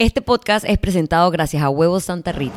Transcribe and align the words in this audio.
Este 0.00 0.22
podcast 0.22 0.64
es 0.64 0.78
presentado 0.78 1.28
gracias 1.32 1.60
a 1.60 1.70
Huevos 1.70 2.04
Santa 2.04 2.30
Rita. 2.30 2.54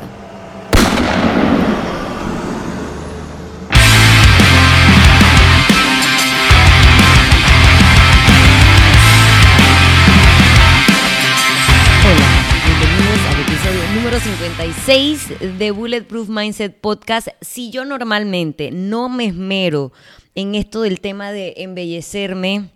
Hola, 12.04 12.28
bienvenidos 12.64 13.18
al 13.28 13.40
episodio 13.40 13.92
número 13.96 14.20
56 14.20 15.58
de 15.58 15.70
Bulletproof 15.72 16.28
Mindset 16.28 16.80
Podcast. 16.80 17.26
Si 17.40 17.72
yo 17.72 17.84
normalmente 17.84 18.70
no 18.70 19.08
me 19.08 19.24
esmero 19.24 19.90
en 20.36 20.54
esto 20.54 20.82
del 20.82 21.00
tema 21.00 21.32
de 21.32 21.54
embellecerme 21.56 22.70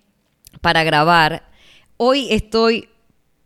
para 0.60 0.82
grabar, 0.82 1.48
hoy 1.98 2.26
estoy 2.32 2.88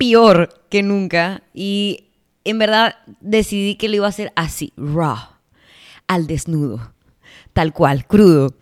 peor 0.01 0.49
que 0.71 0.83
nunca 0.83 1.43
y 1.53 2.07
en 2.45 2.59
verdad 2.59 2.97
decidí 3.21 3.75
que 3.75 3.89
lo 3.91 3.97
iba 3.97 4.07
a 4.07 4.09
hacer 4.09 4.33
así, 4.35 4.73
raw, 4.79 5.19
al 6.07 6.27
desnudo, 6.27 6.95
tal 7.53 7.75
cual, 7.75 8.07
crudo. 8.07 8.55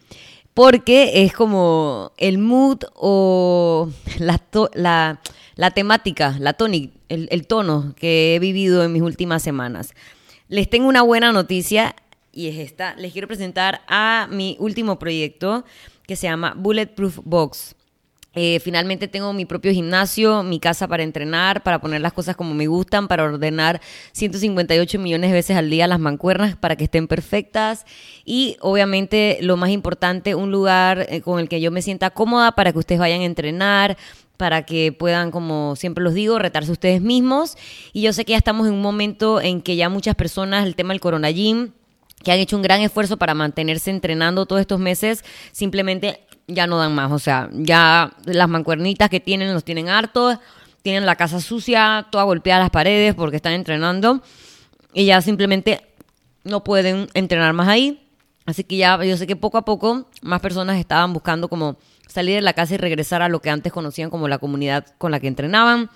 Porque 0.52 1.22
es 1.22 1.32
como 1.32 2.10
el 2.16 2.38
mood 2.38 2.78
o 2.94 3.88
la, 4.18 4.38
to- 4.38 4.70
la, 4.74 5.20
temática, 5.72 6.36
la 6.40 6.54
tonic, 6.54 6.92
el, 7.08 7.28
el 7.30 7.46
tono 7.46 7.94
que 7.96 8.34
he 8.34 8.38
vivido 8.40 8.82
en 8.82 8.92
mis 8.92 9.02
últimas 9.02 9.40
semanas. 9.40 9.94
Les 10.48 10.68
tengo 10.68 10.88
una 10.88 11.02
buena 11.02 11.30
noticia 11.30 11.94
y 12.32 12.48
es 12.48 12.56
esta. 12.56 12.96
Les 12.96 13.12
quiero 13.12 13.28
presentar 13.28 13.82
a 13.86 14.26
mi 14.32 14.56
último 14.58 14.98
proyecto 14.98 15.64
que 16.04 16.16
se 16.16 16.26
llama 16.26 16.54
Bulletproof 16.56 17.20
Box. 17.22 17.76
Eh, 18.40 18.60
finalmente 18.60 19.08
tengo 19.08 19.32
mi 19.32 19.46
propio 19.46 19.72
gimnasio, 19.72 20.44
mi 20.44 20.60
casa 20.60 20.86
para 20.86 21.02
entrenar, 21.02 21.64
para 21.64 21.80
poner 21.80 22.00
las 22.00 22.12
cosas 22.12 22.36
como 22.36 22.54
me 22.54 22.68
gustan, 22.68 23.08
para 23.08 23.24
ordenar 23.24 23.80
158 24.12 24.96
millones 25.00 25.30
de 25.30 25.34
veces 25.34 25.56
al 25.56 25.68
día 25.68 25.88
las 25.88 25.98
mancuernas 25.98 26.54
para 26.54 26.76
que 26.76 26.84
estén 26.84 27.08
perfectas 27.08 27.84
y 28.24 28.56
obviamente 28.60 29.38
lo 29.40 29.56
más 29.56 29.70
importante, 29.70 30.36
un 30.36 30.52
lugar 30.52 31.04
eh, 31.08 31.20
con 31.20 31.40
el 31.40 31.48
que 31.48 31.60
yo 31.60 31.72
me 31.72 31.82
sienta 31.82 32.10
cómoda 32.10 32.52
para 32.52 32.70
que 32.70 32.78
ustedes 32.78 33.00
vayan 33.00 33.22
a 33.22 33.24
entrenar, 33.24 33.96
para 34.36 34.64
que 34.64 34.92
puedan, 34.92 35.32
como 35.32 35.74
siempre 35.74 36.04
los 36.04 36.14
digo, 36.14 36.38
retarse 36.38 36.70
ustedes 36.70 37.02
mismos. 37.02 37.56
Y 37.92 38.02
yo 38.02 38.12
sé 38.12 38.24
que 38.24 38.34
ya 38.34 38.38
estamos 38.38 38.68
en 38.68 38.74
un 38.74 38.82
momento 38.82 39.40
en 39.40 39.62
que 39.62 39.74
ya 39.74 39.88
muchas 39.88 40.14
personas, 40.14 40.64
el 40.64 40.76
tema 40.76 40.92
del 40.92 41.00
Corona 41.00 41.32
Gym, 41.32 41.72
que 42.22 42.32
han 42.32 42.38
hecho 42.38 42.56
un 42.56 42.62
gran 42.62 42.80
esfuerzo 42.82 43.16
para 43.16 43.34
mantenerse 43.34 43.90
entrenando 43.90 44.46
todos 44.46 44.60
estos 44.60 44.78
meses, 44.78 45.24
simplemente 45.52 46.20
ya 46.48 46.66
no 46.66 46.78
dan 46.78 46.94
más. 46.94 47.12
O 47.12 47.18
sea, 47.18 47.48
ya 47.52 48.12
las 48.24 48.48
mancuernitas 48.48 49.08
que 49.08 49.20
tienen 49.20 49.54
los 49.54 49.64
tienen 49.64 49.88
hartos, 49.88 50.38
tienen 50.82 51.06
la 51.06 51.16
casa 51.16 51.40
sucia, 51.40 52.06
toda 52.10 52.24
golpeada 52.24 52.60
las 52.60 52.70
paredes 52.70 53.14
porque 53.14 53.36
están 53.36 53.52
entrenando 53.52 54.22
y 54.92 55.04
ya 55.04 55.20
simplemente 55.20 55.86
no 56.44 56.64
pueden 56.64 57.08
entrenar 57.14 57.52
más 57.52 57.68
ahí. 57.68 58.04
Así 58.46 58.64
que 58.64 58.78
ya 58.78 59.02
yo 59.04 59.16
sé 59.16 59.26
que 59.26 59.36
poco 59.36 59.58
a 59.58 59.64
poco 59.64 60.08
más 60.22 60.40
personas 60.40 60.78
estaban 60.78 61.12
buscando 61.12 61.48
como 61.48 61.76
salir 62.06 62.36
de 62.36 62.40
la 62.40 62.54
casa 62.54 62.74
y 62.74 62.78
regresar 62.78 63.20
a 63.20 63.28
lo 63.28 63.40
que 63.40 63.50
antes 63.50 63.72
conocían 63.72 64.08
como 64.08 64.26
la 64.26 64.38
comunidad 64.38 64.86
con 64.96 65.10
la 65.10 65.20
que 65.20 65.28
entrenaban, 65.28 65.90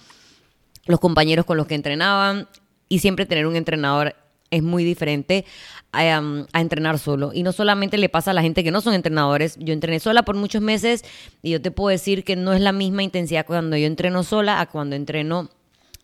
los 0.84 1.00
compañeros 1.00 1.46
con 1.46 1.56
los 1.56 1.66
que 1.66 1.74
entrenaban 1.74 2.48
y 2.90 2.98
siempre 2.98 3.24
tener 3.24 3.46
un 3.46 3.56
entrenador 3.56 4.14
es 4.52 4.62
muy 4.62 4.84
diferente 4.84 5.44
a, 5.90 6.20
um, 6.20 6.46
a 6.52 6.60
entrenar 6.60 6.98
solo. 7.00 7.32
Y 7.34 7.42
no 7.42 7.52
solamente 7.52 7.98
le 7.98 8.08
pasa 8.08 8.30
a 8.30 8.34
la 8.34 8.42
gente 8.42 8.62
que 8.62 8.70
no 8.70 8.80
son 8.80 8.94
entrenadores. 8.94 9.56
Yo 9.58 9.72
entrené 9.72 9.98
sola 9.98 10.22
por 10.22 10.36
muchos 10.36 10.62
meses 10.62 11.04
y 11.42 11.50
yo 11.50 11.60
te 11.60 11.72
puedo 11.72 11.88
decir 11.88 12.22
que 12.22 12.36
no 12.36 12.52
es 12.52 12.60
la 12.60 12.72
misma 12.72 13.02
intensidad 13.02 13.46
cuando 13.46 13.76
yo 13.76 13.86
entreno 13.86 14.22
sola 14.22 14.60
a 14.60 14.66
cuando 14.66 14.94
entreno 14.94 15.50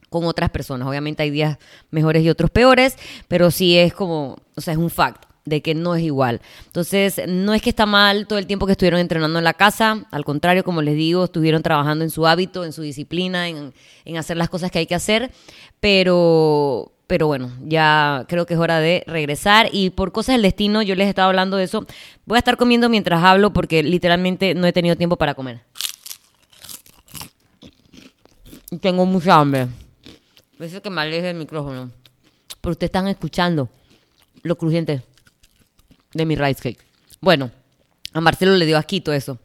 con 0.09 0.25
otras 0.25 0.51
personas. 0.51 0.89
Obviamente 0.89 1.23
hay 1.23 1.31
días 1.31 1.59
mejores 1.91 2.25
y 2.25 2.31
otros 2.31 2.51
peores, 2.51 2.97
pero 3.29 3.51
sí 3.51 3.77
es 3.77 3.93
como, 3.93 4.39
o 4.57 4.61
sea, 4.61 4.73
es 4.73 4.79
un 4.79 4.91
fact 4.91 5.25
de 5.45 5.63
que 5.63 5.75
no 5.75 5.95
es 5.95 6.03
igual. 6.03 6.41
Entonces, 6.67 7.21
no 7.27 7.55
es 7.55 7.63
que 7.63 7.71
está 7.71 7.87
mal 7.87 8.27
todo 8.27 8.39
el 8.39 8.47
tiempo 8.47 8.67
que 8.67 8.73
estuvieron 8.73 9.01
entrenando 9.01 9.39
en 9.39 9.45
la 9.45 9.55
casa, 9.55 10.07
al 10.11 10.25
contrario, 10.25 10.65
como 10.65 10.83
les 10.83 10.95
digo, 10.95 11.25
estuvieron 11.25 11.63
trabajando 11.63 12.05
en 12.05 12.11
su 12.11 12.27
hábito, 12.27 12.65
en 12.65 12.73
su 12.73 12.83
disciplina, 12.83 13.49
en, 13.49 13.73
en 14.05 14.17
hacer 14.19 14.37
las 14.37 14.51
cosas 14.51 14.71
que 14.71 14.79
hay 14.79 14.87
que 14.87 14.95
hacer, 14.95 15.31
pero, 15.81 16.93
pero 17.09 17.27
bueno, 17.27 17.51
ya 17.65 18.27
creo 18.29 18.45
que 18.45 18.53
es 18.53 18.61
hora 18.61 18.81
de 18.81 19.03
regresar 19.07 19.71
y 19.73 19.89
por 19.91 20.13
cosas 20.13 20.35
del 20.35 20.43
destino, 20.43 20.83
yo 20.83 20.95
les 20.95 21.09
estaba 21.09 21.29
hablando 21.29 21.57
de 21.57 21.65
eso, 21.65 21.87
voy 22.27 22.37
a 22.37 22.39
estar 22.39 22.59
comiendo 22.59 22.91
mientras 22.91 23.25
hablo 23.25 23.51
porque 23.51 23.83
literalmente 23.83 24.55
no 24.55 24.67
he 24.67 24.75
tenido 24.75 24.95
tiempo 24.95 25.17
para 25.17 25.35
comer. 25.35 25.63
Tengo 28.83 29.07
mucha 29.07 29.37
hambre. 29.37 29.69
Veces 30.59 30.83
que 30.83 30.91
me 30.91 31.01
aleje 31.01 31.29
del 31.29 31.37
micrófono. 31.37 31.91
Pero 32.61 32.73
ustedes 32.73 32.89
están 32.89 33.09
escuchando 33.09 33.71
lo 34.43 34.59
crujiente 34.59 35.03
de 36.13 36.27
mi 36.27 36.37
rice 36.37 36.61
cake. 36.63 36.85
Bueno, 37.23 37.51
a 38.13 38.21
Marcelo 38.21 38.55
le 38.55 38.67
dio 38.67 38.77
asquito 38.77 39.15
eso. 39.15 39.39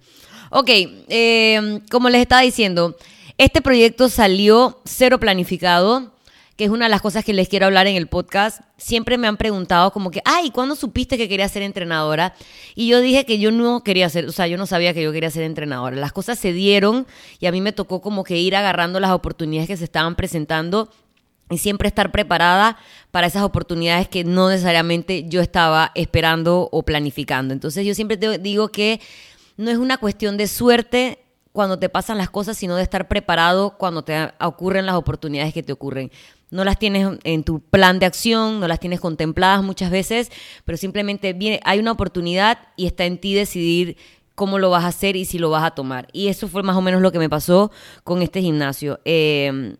Ok, 0.50 0.70
eh, 0.70 1.80
como 1.90 2.10
les 2.10 2.22
estaba 2.22 2.42
diciendo, 2.42 2.98
este 3.38 3.62
proyecto 3.62 4.10
salió 4.10 4.82
cero 4.84 5.18
planificado, 5.18 6.13
que 6.56 6.66
es 6.66 6.70
una 6.70 6.86
de 6.86 6.90
las 6.90 7.02
cosas 7.02 7.26
que 7.26 7.34
les 7.34 7.50
quiero 7.50 7.66
hablar 7.66 7.88
en 7.88 7.96
el 7.96 8.08
podcast. 8.08 8.62
Siempre 8.78 9.18
me 9.18 9.28
han 9.28 9.38
preguntado 9.38 9.92
como 9.92 10.12
que, 10.12 10.22
ay, 10.24 10.52
¿cuándo 10.52 10.76
supiste 10.76 11.18
que 11.18 11.28
quería 11.28 11.50
ser 11.50 11.64
entrenadora? 11.64 12.36
Y 12.76 12.88
yo 12.88 13.02
dije 13.02 13.26
que 13.26 13.40
yo 13.40 13.52
no 13.52 13.84
quería 13.84 14.08
ser, 14.10 14.26
o 14.26 14.32
sea, 14.32 14.48
yo 14.48 14.58
no 14.58 14.68
sabía 14.68 14.94
que 14.94 15.02
yo 15.02 15.12
quería 15.12 15.32
ser 15.32 15.44
entrenadora. 15.44 15.96
Las 15.96 16.14
cosas 16.14 16.38
se 16.38 16.54
dieron 16.54 17.08
y 17.40 17.48
a 17.48 17.52
mí 17.52 17.62
me 17.62 17.72
tocó 17.72 18.02
como 18.02 18.24
que 18.24 18.38
ir 18.38 18.56
agarrando 18.56 19.00
las 19.00 19.12
oportunidades 19.12 19.68
que 19.68 19.78
se 19.78 19.86
estaban 19.86 20.16
presentando 20.16 20.90
y 21.50 21.58
siempre 21.58 21.88
estar 21.88 22.12
preparada 22.12 22.78
para 23.12 23.28
esas 23.28 23.44
oportunidades 23.44 24.08
que 24.08 24.24
no 24.24 24.50
necesariamente 24.50 25.26
yo 25.28 25.42
estaba 25.42 25.92
esperando 25.96 26.70
o 26.72 26.84
planificando. 26.84 27.54
Entonces 27.54 27.86
yo 27.86 27.96
siempre 27.96 28.18
te 28.18 28.38
digo 28.38 28.70
que 28.70 29.02
no 29.58 29.72
es 29.72 29.78
una 29.78 29.98
cuestión 29.98 30.38
de 30.38 30.48
suerte 30.48 31.23
cuando 31.54 31.80
te 31.80 31.88
pasan 31.88 32.18
las 32.18 32.30
cosas, 32.30 32.58
sino 32.58 32.76
de 32.76 32.84
estar 32.84 33.08
preparado 33.08 33.78
cuando 33.78 34.04
te 34.04 34.32
ocurren 34.42 34.86
las 34.86 34.96
oportunidades 34.96 35.54
que 35.54 35.64
te 35.64 35.72
ocurren. 35.72 36.12
No 36.50 36.66
las 36.66 36.78
tienes 36.78 37.20
en 37.24 37.44
tu 37.44 37.62
plan 37.62 38.00
de 38.00 38.06
acción, 38.06 38.60
no 38.60 38.68
las 38.68 38.80
tienes 38.80 39.00
contempladas 39.00 39.64
muchas 39.64 39.90
veces, 39.90 40.32
pero 40.66 40.78
simplemente 40.78 41.34
viene, 41.34 41.60
hay 41.64 41.80
una 41.80 41.92
oportunidad 41.92 42.58
y 42.76 42.88
está 42.88 43.06
en 43.06 43.20
ti 43.20 43.34
decidir 43.34 43.98
cómo 44.36 44.58
lo 44.58 44.72
vas 44.72 44.84
a 44.84 44.88
hacer 44.88 45.16
y 45.16 45.26
si 45.26 45.38
lo 45.38 45.52
vas 45.52 45.64
a 45.64 45.72
tomar. 45.72 46.08
Y 46.12 46.28
eso 46.28 46.48
fue 46.48 46.64
más 46.64 46.76
o 46.76 46.82
menos 46.82 47.02
lo 47.02 47.12
que 47.12 47.20
me 47.20 47.30
pasó 47.30 47.72
con 48.04 48.24
este 48.24 48.42
gimnasio. 48.42 49.00
Eh, 49.06 49.78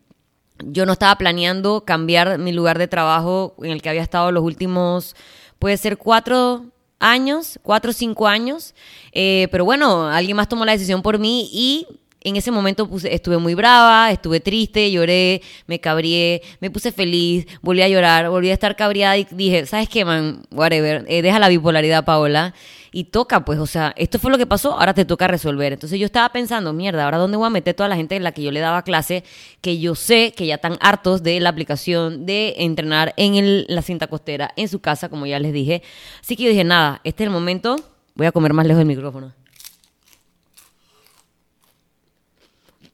yo 0.64 0.86
no 0.86 0.92
estaba 0.92 1.16
planeando 1.16 1.84
cambiar 1.84 2.38
mi 2.38 2.52
lugar 2.52 2.78
de 2.78 2.86
trabajo 2.86 3.56
en 3.62 3.70
el 3.70 3.82
que 3.82 3.88
había 3.88 4.02
estado 4.02 4.30
los 4.30 4.44
últimos, 4.44 5.16
puede 5.58 5.76
ser 5.76 5.98
cuatro 5.98 6.66
años, 7.04 7.58
cuatro 7.62 7.90
o 7.90 7.94
cinco 7.94 8.26
años, 8.26 8.74
eh, 9.12 9.48
pero 9.50 9.64
bueno, 9.64 10.08
alguien 10.08 10.36
más 10.36 10.48
tomó 10.48 10.64
la 10.64 10.72
decisión 10.72 11.02
por 11.02 11.18
mí 11.18 11.48
y 11.52 11.86
en 12.24 12.36
ese 12.36 12.50
momento 12.50 12.88
puse, 12.88 13.14
estuve 13.14 13.36
muy 13.36 13.54
brava, 13.54 14.10
estuve 14.10 14.40
triste, 14.40 14.90
lloré, 14.90 15.42
me 15.66 15.78
cabrié, 15.78 16.42
me 16.60 16.70
puse 16.70 16.90
feliz, 16.90 17.46
volví 17.60 17.82
a 17.82 17.88
llorar, 17.88 18.30
volví 18.30 18.50
a 18.50 18.54
estar 18.54 18.74
cabriada 18.76 19.18
y 19.18 19.26
dije, 19.30 19.66
¿sabes 19.66 19.88
qué, 19.90 20.06
man? 20.06 20.42
Whatever, 20.50 21.04
eh, 21.06 21.20
deja 21.20 21.38
la 21.38 21.48
bipolaridad, 21.48 22.04
Paola. 22.04 22.54
Y 22.96 23.02
toca, 23.02 23.44
pues, 23.44 23.58
o 23.58 23.66
sea, 23.66 23.92
esto 23.96 24.20
fue 24.20 24.30
lo 24.30 24.38
que 24.38 24.46
pasó, 24.46 24.78
ahora 24.78 24.94
te 24.94 25.04
toca 25.04 25.26
resolver. 25.26 25.72
Entonces 25.72 25.98
yo 25.98 26.06
estaba 26.06 26.28
pensando, 26.28 26.72
mierda, 26.72 27.04
¿ahora 27.04 27.18
dónde 27.18 27.36
voy 27.36 27.48
a 27.48 27.50
meter 27.50 27.74
toda 27.74 27.88
la 27.88 27.96
gente 27.96 28.14
en 28.14 28.22
la 28.22 28.30
que 28.30 28.40
yo 28.40 28.52
le 28.52 28.60
daba 28.60 28.82
clase? 28.82 29.24
Que 29.60 29.80
yo 29.80 29.96
sé 29.96 30.32
que 30.32 30.46
ya 30.46 30.54
están 30.54 30.78
hartos 30.80 31.24
de 31.24 31.40
la 31.40 31.48
aplicación 31.48 32.24
de 32.24 32.54
entrenar 32.58 33.12
en 33.16 33.34
el- 33.34 33.66
la 33.68 33.82
cinta 33.82 34.06
costera, 34.06 34.52
en 34.54 34.68
su 34.68 34.78
casa, 34.78 35.08
como 35.08 35.26
ya 35.26 35.40
les 35.40 35.52
dije. 35.52 35.82
Así 36.20 36.36
que 36.36 36.44
yo 36.44 36.50
dije, 36.50 36.62
nada, 36.62 37.00
este 37.02 37.24
es 37.24 37.26
el 37.26 37.32
momento, 37.32 37.74
voy 38.14 38.28
a 38.28 38.32
comer 38.32 38.52
más 38.52 38.64
lejos 38.64 38.78
del 38.78 38.86
micrófono. 38.86 39.32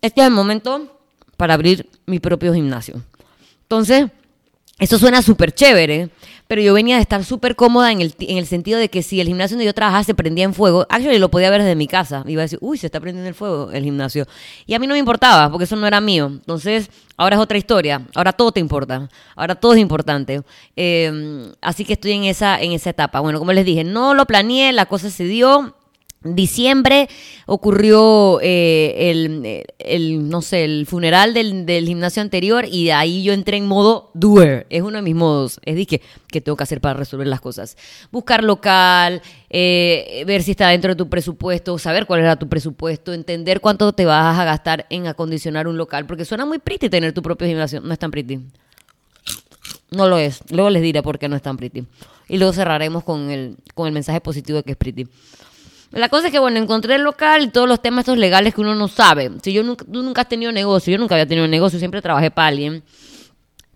Este 0.01 0.23
es 0.23 0.27
el 0.29 0.33
momento 0.33 0.99
para 1.37 1.53
abrir 1.53 1.91
mi 2.07 2.21
propio 2.21 2.55
gimnasio. 2.55 3.03
Entonces, 3.65 4.07
eso 4.81 4.99
suena 4.99 5.21
súper 5.21 5.53
chévere, 5.53 6.09
pero 6.49 6.63
yo 6.63 6.73
venía 6.75 6.97
de 6.97 7.03
estar 7.03 7.23
súper 7.23 7.55
cómoda 7.55 7.93
en 7.93 8.01
el, 8.01 8.15
en 8.19 8.39
el 8.39 8.47
sentido 8.47 8.79
de 8.79 8.89
que 8.89 9.03
si 9.03 9.21
el 9.21 9.29
gimnasio 9.29 9.55
donde 9.55 9.67
yo 9.67 9.75
trabajaba 9.75 10.03
se 10.03 10.15
prendía 10.15 10.45
en 10.45 10.55
fuego, 10.55 10.87
actually 10.89 11.19
lo 11.19 11.31
podía 11.31 11.51
ver 11.51 11.61
desde 11.61 11.77
mi 11.77 11.87
casa. 11.87 12.25
Iba 12.27 12.41
a 12.41 12.47
decir, 12.47 12.59
uy, 12.63 12.79
se 12.79 12.87
está 12.87 12.99
prendiendo 12.99 13.29
el 13.29 13.35
fuego 13.35 13.71
el 13.71 13.85
gimnasio. 13.85 14.27
Y 14.67 14.73
a 14.75 14.79
mí 14.79 14.87
no 14.87 14.95
me 14.95 14.99
importaba, 14.99 15.51
porque 15.51 15.65
eso 15.65 15.77
no 15.77 15.87
era 15.87 16.01
mío. 16.01 16.27
Entonces, 16.27 16.91
ahora 17.19 17.37
es 17.37 17.43
otra 17.43 17.59
historia. 17.59 18.03
Ahora 18.15 18.33
todo 18.33 18.53
te 18.53 18.61
importa. 18.61 19.09
Ahora 19.37 19.55
todo 19.55 19.75
es 19.75 19.81
importante. 19.81 20.43
Eh, 20.75 21.53
así 21.61 21.85
que 21.85 21.93
estoy 21.93 22.13
en 22.13 22.25
esa, 22.25 22.61
en 22.61 22.73
esa 22.73 22.91
etapa. 22.91 23.21
Bueno, 23.21 23.39
como 23.39 23.53
les 23.53 23.67
dije, 23.67 23.85
no 23.85 24.15
lo 24.15 24.25
planeé, 24.25 24.73
la 24.73 24.87
cosa 24.87 25.11
se 25.11 25.25
dio. 25.25 25.77
Diciembre 26.23 27.09
ocurrió 27.47 28.41
eh, 28.43 29.11
el, 29.11 29.65
el, 29.79 30.29
no 30.29 30.43
sé, 30.43 30.65
el 30.65 30.85
funeral 30.85 31.33
del, 31.33 31.65
del, 31.65 31.87
gimnasio 31.87 32.21
anterior 32.21 32.67
y 32.71 32.85
de 32.85 32.93
ahí 32.93 33.23
yo 33.23 33.33
entré 33.33 33.57
en 33.57 33.67
modo 33.67 34.11
doer. 34.13 34.67
Es 34.69 34.83
uno 34.83 34.97
de 34.97 35.03
mis 35.03 35.15
modos. 35.15 35.61
Es 35.65 35.77
de 35.77 35.87
que, 35.87 36.03
tengo 36.43 36.57
que 36.57 36.63
hacer 36.63 36.83
para 36.83 36.93
resolver 36.93 37.27
las 37.27 37.41
cosas. 37.41 37.79
Buscar 38.13 38.45
local, 38.45 39.23
eh, 39.49 40.23
ver 40.27 40.43
si 40.43 40.51
está 40.51 40.69
dentro 40.69 40.91
de 40.91 40.97
tu 40.97 41.09
presupuesto, 41.09 41.79
saber 41.79 42.05
cuál 42.05 42.21
era 42.21 42.37
tu 42.37 42.51
presupuesto, 42.51 43.15
entender 43.15 43.63
cuánto 43.63 43.91
te 43.95 44.05
vas 44.05 44.39
a 44.39 44.45
gastar 44.45 44.85
en 44.91 45.07
acondicionar 45.07 45.69
un 45.69 45.79
local. 45.79 46.05
Porque 46.05 46.27
suena 46.27 46.45
muy 46.45 46.59
pretty 46.59 46.91
tener 46.91 47.15
tu 47.15 47.23
propio 47.23 47.49
gimnasio. 47.49 47.81
No 47.81 47.95
es 47.95 47.99
tan 47.99 48.11
pretty. 48.11 48.41
No 49.91 50.07
lo 50.07 50.19
es. 50.19 50.43
Luego 50.51 50.69
les 50.69 50.83
diré 50.83 51.03
por 51.03 51.19
qué 51.19 51.31
no 51.31 51.37
es 51.37 51.43
tan 51.43 51.57
pretty. 51.57 51.87
Y 52.29 52.37
luego 52.37 52.53
cerraremos 52.53 53.05
con 53.05 53.31
el, 53.31 53.57
con 53.75 53.87
el 53.87 53.95
mensaje 53.95 54.21
positivo 54.21 54.59
de 54.59 54.65
que 54.65 54.73
es 54.73 54.77
pretty. 54.77 55.07
La 55.91 56.09
cosa 56.09 56.29
es 56.29 56.33
que, 56.33 56.39
bueno, 56.39 56.59
encontré 56.59 56.95
el 56.95 57.03
local 57.03 57.43
y 57.43 57.49
todos 57.49 57.69
los 57.69 57.83
temas 57.83 58.03
estos 58.03 58.19
legales 58.19 58.55
que 58.55 58.61
uno 58.61 58.75
no 58.75 58.87
sabe. 58.87 59.31
Si 59.43 59.53
yo 59.53 59.63
nunca, 59.65 59.85
tú 59.85 60.03
nunca 60.03 60.23
has 60.23 60.29
tenido 60.29 60.53
negocio, 60.53 60.93
yo 60.93 60.99
nunca 60.99 61.17
había 61.17 61.27
tenido 61.27 61.49
negocio, 61.49 61.79
siempre 61.79 62.01
trabajé 62.01 62.31
para 62.31 62.49
alguien 62.49 62.85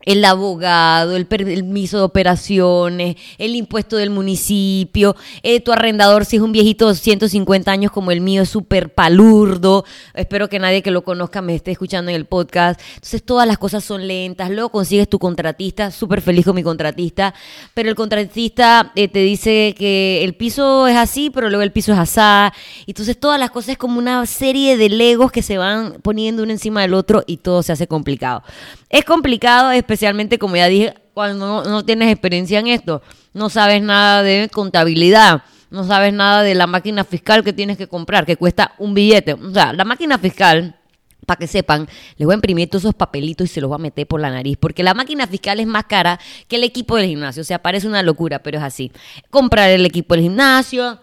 el 0.05 0.25
abogado, 0.25 1.17
el 1.17 1.27
permiso 1.27 1.99
de 1.99 2.03
operaciones, 2.05 3.17
el 3.39 3.57
impuesto 3.57 3.97
del 3.97 4.11
municipio, 4.11 5.17
eh, 5.43 5.61
tu 5.61 5.73
arrendador, 5.73 6.25
si 6.25 6.37
es 6.37 6.43
un 6.43 6.53
viejito 6.53 6.89
de 6.89 6.95
150 6.95 7.71
años 7.71 7.91
como 7.91 8.11
el 8.11 8.21
mío, 8.21 8.43
es 8.43 8.49
súper 8.49 8.93
palurdo. 8.93 9.85
Espero 10.15 10.49
que 10.49 10.59
nadie 10.59 10.83
que 10.83 10.91
lo 10.91 11.05
conozca 11.05 11.43
me 11.43 11.55
esté 11.55 11.73
escuchando 11.73 12.11
en 12.11 12.17
el 12.17 12.27
podcast. 12.27 12.81
Entonces 12.95 13.23
todas 13.23 13.47
las 13.47 13.59
cosas 13.59 13.85
son 13.85 14.07
lentas. 14.07 14.51
Luego 14.51 14.71
consigues 14.71 15.09
tu 15.09 15.19
contratista, 15.19 15.91
súper 15.91 16.21
feliz 16.21 16.45
con 16.45 16.55
mi 16.55 16.63
contratista, 16.63 17.35
pero 17.73 17.89
el 17.89 17.95
contratista 17.95 18.93
eh, 18.95 19.09
te 19.09 19.21
dice 19.21 19.75
que 19.77 20.23
el 20.25 20.35
piso 20.35 20.87
es 20.87 20.97
así, 20.97 21.31
pero 21.31 21.49
luego 21.49 21.63
el 21.63 21.73
piso 21.73 21.93
es 21.93 21.99
asá. 21.99 22.53
Entonces 22.87 23.19
todas 23.19 23.39
las 23.39 23.51
cosas 23.51 23.71
es 23.71 23.79
como 23.79 23.99
una 23.99 24.25
serie 24.27 24.77
de 24.77 24.89
legos 24.89 25.33
que 25.33 25.43
se 25.43 25.59
van 25.59 25.99
poniendo 26.03 26.43
uno 26.43 26.53
encima 26.53 26.83
del 26.83 26.95
otro 26.95 27.23
y 27.27 27.39
todo 27.39 27.63
se 27.63 27.73
hace 27.73 27.87
complicado. 27.87 28.43
Es 28.91 29.05
complicado, 29.05 29.73
especialmente 29.95 30.39
como 30.39 30.57
ya 30.57 30.67
dije, 30.67 30.95
cuando 31.15 31.65
no, 31.65 31.85
tienes 31.85 32.11
experiencia 32.11 32.59
en 32.59 32.67
esto. 32.67 33.03
No 33.33 33.49
sabes 33.49 33.81
nada 33.81 34.23
de 34.23 34.51
contabilidad, 34.53 35.43
no 35.71 35.85
sabes 35.85 36.13
nada 36.13 36.43
de 36.43 36.55
la 36.55 36.67
máquina 36.67 37.05
fiscal 37.05 37.45
que 37.45 37.53
tienes 37.53 37.79
que 37.79 37.87
comprar, 37.87 38.27
que 38.27 38.37
cuesta 38.37 38.75
un 38.79 38.93
billete. 38.95 39.35
O 39.35 39.53
sea, 39.53 39.73
la 39.73 39.85
máquina 39.85 40.19
fiscal 40.19 40.79
para 41.25 41.39
que 41.39 41.47
sepan, 41.47 41.89
les 42.17 42.27
voy 42.27 42.35
a 42.35 42.37
imprimir 42.37 42.69
todos 42.69 42.83
esos 42.83 42.95
papelitos 42.95 43.47
y 43.47 43.55
se 43.55 43.61
los 43.61 43.69
voy 43.69 43.77
a 43.77 43.79
meter 43.79 44.07
por 44.07 44.21
la 44.21 44.31
nariz, 44.31 44.59
porque 44.59 44.83
la 44.83 44.93
máquina 44.93 45.27
fiscal 45.27 45.59
es 45.59 45.67
más 45.67 45.85
cara 45.85 46.21
que 46.49 46.57
el 46.57 46.65
equipo 46.65 46.97
del 46.97 47.07
gimnasio. 47.07 47.41
O 47.41 47.45
sea, 47.45 47.61
parece 47.61 47.87
una 47.87 48.03
locura, 48.03 48.41
pero 48.43 48.59
es 48.59 48.65
así. 48.65 48.93
Comprar 49.31 49.71
el 49.71 49.87
equipo 49.87 50.15
del 50.15 50.25
gimnasio, 50.25 50.99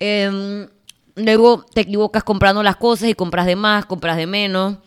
em, 0.00 0.68
luego 1.14 1.64
te 1.72 1.82
equivocas 1.82 2.24
comprando 2.24 2.62
las 2.62 2.76
cosas 2.76 3.08
y 3.08 3.14
compras 3.14 3.46
de 3.46 3.56
más, 3.56 3.86
compras 3.86 4.16
de 4.16 4.26
menos. 4.26 4.78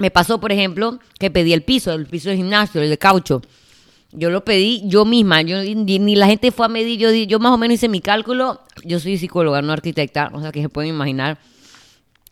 Me 0.00 0.10
pasó, 0.10 0.40
por 0.40 0.50
ejemplo, 0.50 0.98
que 1.18 1.30
pedí 1.30 1.52
el 1.52 1.62
piso, 1.62 1.92
el 1.92 2.06
piso 2.06 2.30
de 2.30 2.36
gimnasio, 2.36 2.80
el 2.80 2.88
de 2.88 2.96
caucho. 2.96 3.42
Yo 4.12 4.30
lo 4.30 4.42
pedí 4.46 4.82
yo 4.86 5.04
misma, 5.04 5.42
yo, 5.42 5.62
ni, 5.62 6.16
la 6.16 6.26
gente 6.26 6.50
fue 6.52 6.64
a 6.64 6.68
medir, 6.70 6.98
yo, 6.98 7.10
yo 7.12 7.38
más 7.38 7.52
o 7.52 7.58
menos 7.58 7.74
hice 7.74 7.90
mi 7.90 8.00
cálculo, 8.00 8.62
yo 8.82 8.98
soy 8.98 9.18
psicóloga, 9.18 9.60
no 9.60 9.74
arquitecta, 9.74 10.30
o 10.32 10.40
sea 10.40 10.52
que 10.52 10.62
se 10.62 10.70
pueden 10.70 10.88
imaginar. 10.94 11.38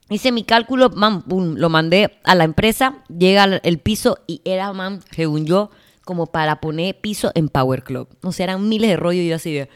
Hice 0.08 0.32
mi 0.32 0.44
cálculo, 0.44 0.88
man, 0.88 1.22
lo 1.28 1.68
mandé 1.68 2.18
a 2.24 2.34
la 2.34 2.44
empresa, 2.44 3.04
llega 3.06 3.44
el 3.44 3.78
piso 3.78 4.18
y 4.26 4.40
era, 4.46 4.72
man, 4.72 5.02
según 5.10 5.44
yo, 5.44 5.70
como 6.06 6.24
para 6.24 6.62
poner 6.62 6.98
piso 6.98 7.32
en 7.34 7.50
Power 7.50 7.84
Club. 7.84 8.08
O 8.22 8.32
sea, 8.32 8.44
eran 8.44 8.66
miles 8.66 8.88
de 8.88 8.96
rollos 8.96 9.24
y 9.24 9.28
yo 9.28 9.36
así 9.36 9.52
de... 9.52 9.68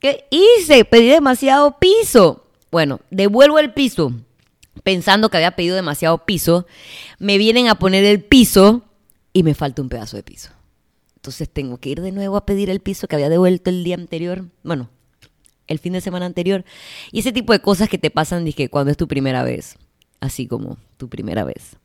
¿Qué 0.00 0.24
hice? 0.30 0.84
Pedí 0.84 1.06
demasiado 1.06 1.78
piso. 1.78 2.46
Bueno, 2.72 2.98
devuelvo 3.10 3.60
el 3.60 3.72
piso 3.72 4.12
pensando 4.82 5.28
que 5.30 5.36
había 5.36 5.56
pedido 5.56 5.76
demasiado 5.76 6.24
piso, 6.24 6.66
me 7.18 7.38
vienen 7.38 7.68
a 7.68 7.78
poner 7.78 8.04
el 8.04 8.22
piso 8.22 8.82
y 9.32 9.42
me 9.42 9.54
falta 9.54 9.82
un 9.82 9.88
pedazo 9.88 10.16
de 10.16 10.22
piso. 10.22 10.50
Entonces 11.16 11.50
tengo 11.50 11.76
que 11.78 11.90
ir 11.90 12.00
de 12.00 12.12
nuevo 12.12 12.36
a 12.36 12.46
pedir 12.46 12.70
el 12.70 12.80
piso 12.80 13.06
que 13.06 13.16
había 13.16 13.28
devuelto 13.28 13.68
el 13.68 13.84
día 13.84 13.94
anterior, 13.94 14.46
bueno, 14.62 14.88
el 15.66 15.78
fin 15.78 15.92
de 15.92 16.00
semana 16.00 16.26
anterior. 16.26 16.64
Y 17.12 17.20
ese 17.20 17.32
tipo 17.32 17.52
de 17.52 17.60
cosas 17.60 17.88
que 17.88 17.98
te 17.98 18.10
pasan 18.10 18.44
dije, 18.44 18.68
cuando 18.68 18.90
es 18.90 18.96
tu 18.96 19.06
primera 19.06 19.42
vez, 19.42 19.76
así 20.20 20.46
como 20.46 20.78
tu 20.96 21.08
primera 21.08 21.44
vez. 21.44 21.76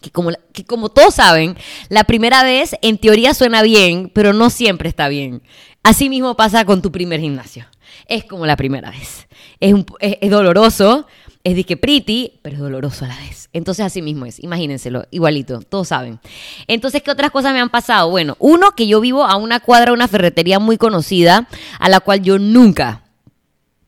Que 0.00 0.10
como, 0.10 0.30
que 0.52 0.64
como 0.64 0.90
todos 0.90 1.14
saben, 1.14 1.56
la 1.88 2.04
primera 2.04 2.42
vez 2.42 2.76
en 2.82 2.98
teoría 2.98 3.32
suena 3.32 3.62
bien, 3.62 4.10
pero 4.14 4.34
no 4.34 4.50
siempre 4.50 4.90
está 4.90 5.08
bien. 5.08 5.42
Así 5.82 6.10
mismo 6.10 6.36
pasa 6.36 6.64
con 6.66 6.82
tu 6.82 6.92
primer 6.92 7.20
gimnasio. 7.20 7.66
Es 8.06 8.24
como 8.24 8.44
la 8.44 8.56
primera 8.56 8.90
vez. 8.90 9.26
Es, 9.58 9.74
es 10.00 10.30
doloroso, 10.30 11.06
es 11.46 11.54
disque 11.54 11.76
pretty, 11.76 12.32
pero 12.42 12.56
es 12.56 12.60
doloroso 12.60 13.04
a 13.04 13.08
la 13.08 13.16
vez. 13.18 13.48
Entonces 13.52 13.86
así 13.86 14.02
mismo 14.02 14.26
es, 14.26 14.42
imagínenselo, 14.42 15.06
igualito, 15.12 15.60
todos 15.60 15.86
saben. 15.86 16.18
Entonces, 16.66 17.02
¿qué 17.04 17.12
otras 17.12 17.30
cosas 17.30 17.52
me 17.52 17.60
han 17.60 17.68
pasado? 17.68 18.10
Bueno, 18.10 18.36
uno, 18.40 18.72
que 18.72 18.88
yo 18.88 19.00
vivo 19.00 19.24
a 19.24 19.36
una 19.36 19.60
cuadra 19.60 19.92
una 19.92 20.08
ferretería 20.08 20.58
muy 20.58 20.76
conocida, 20.76 21.46
a 21.78 21.88
la 21.88 22.00
cual 22.00 22.22
yo 22.22 22.40
nunca, 22.40 23.04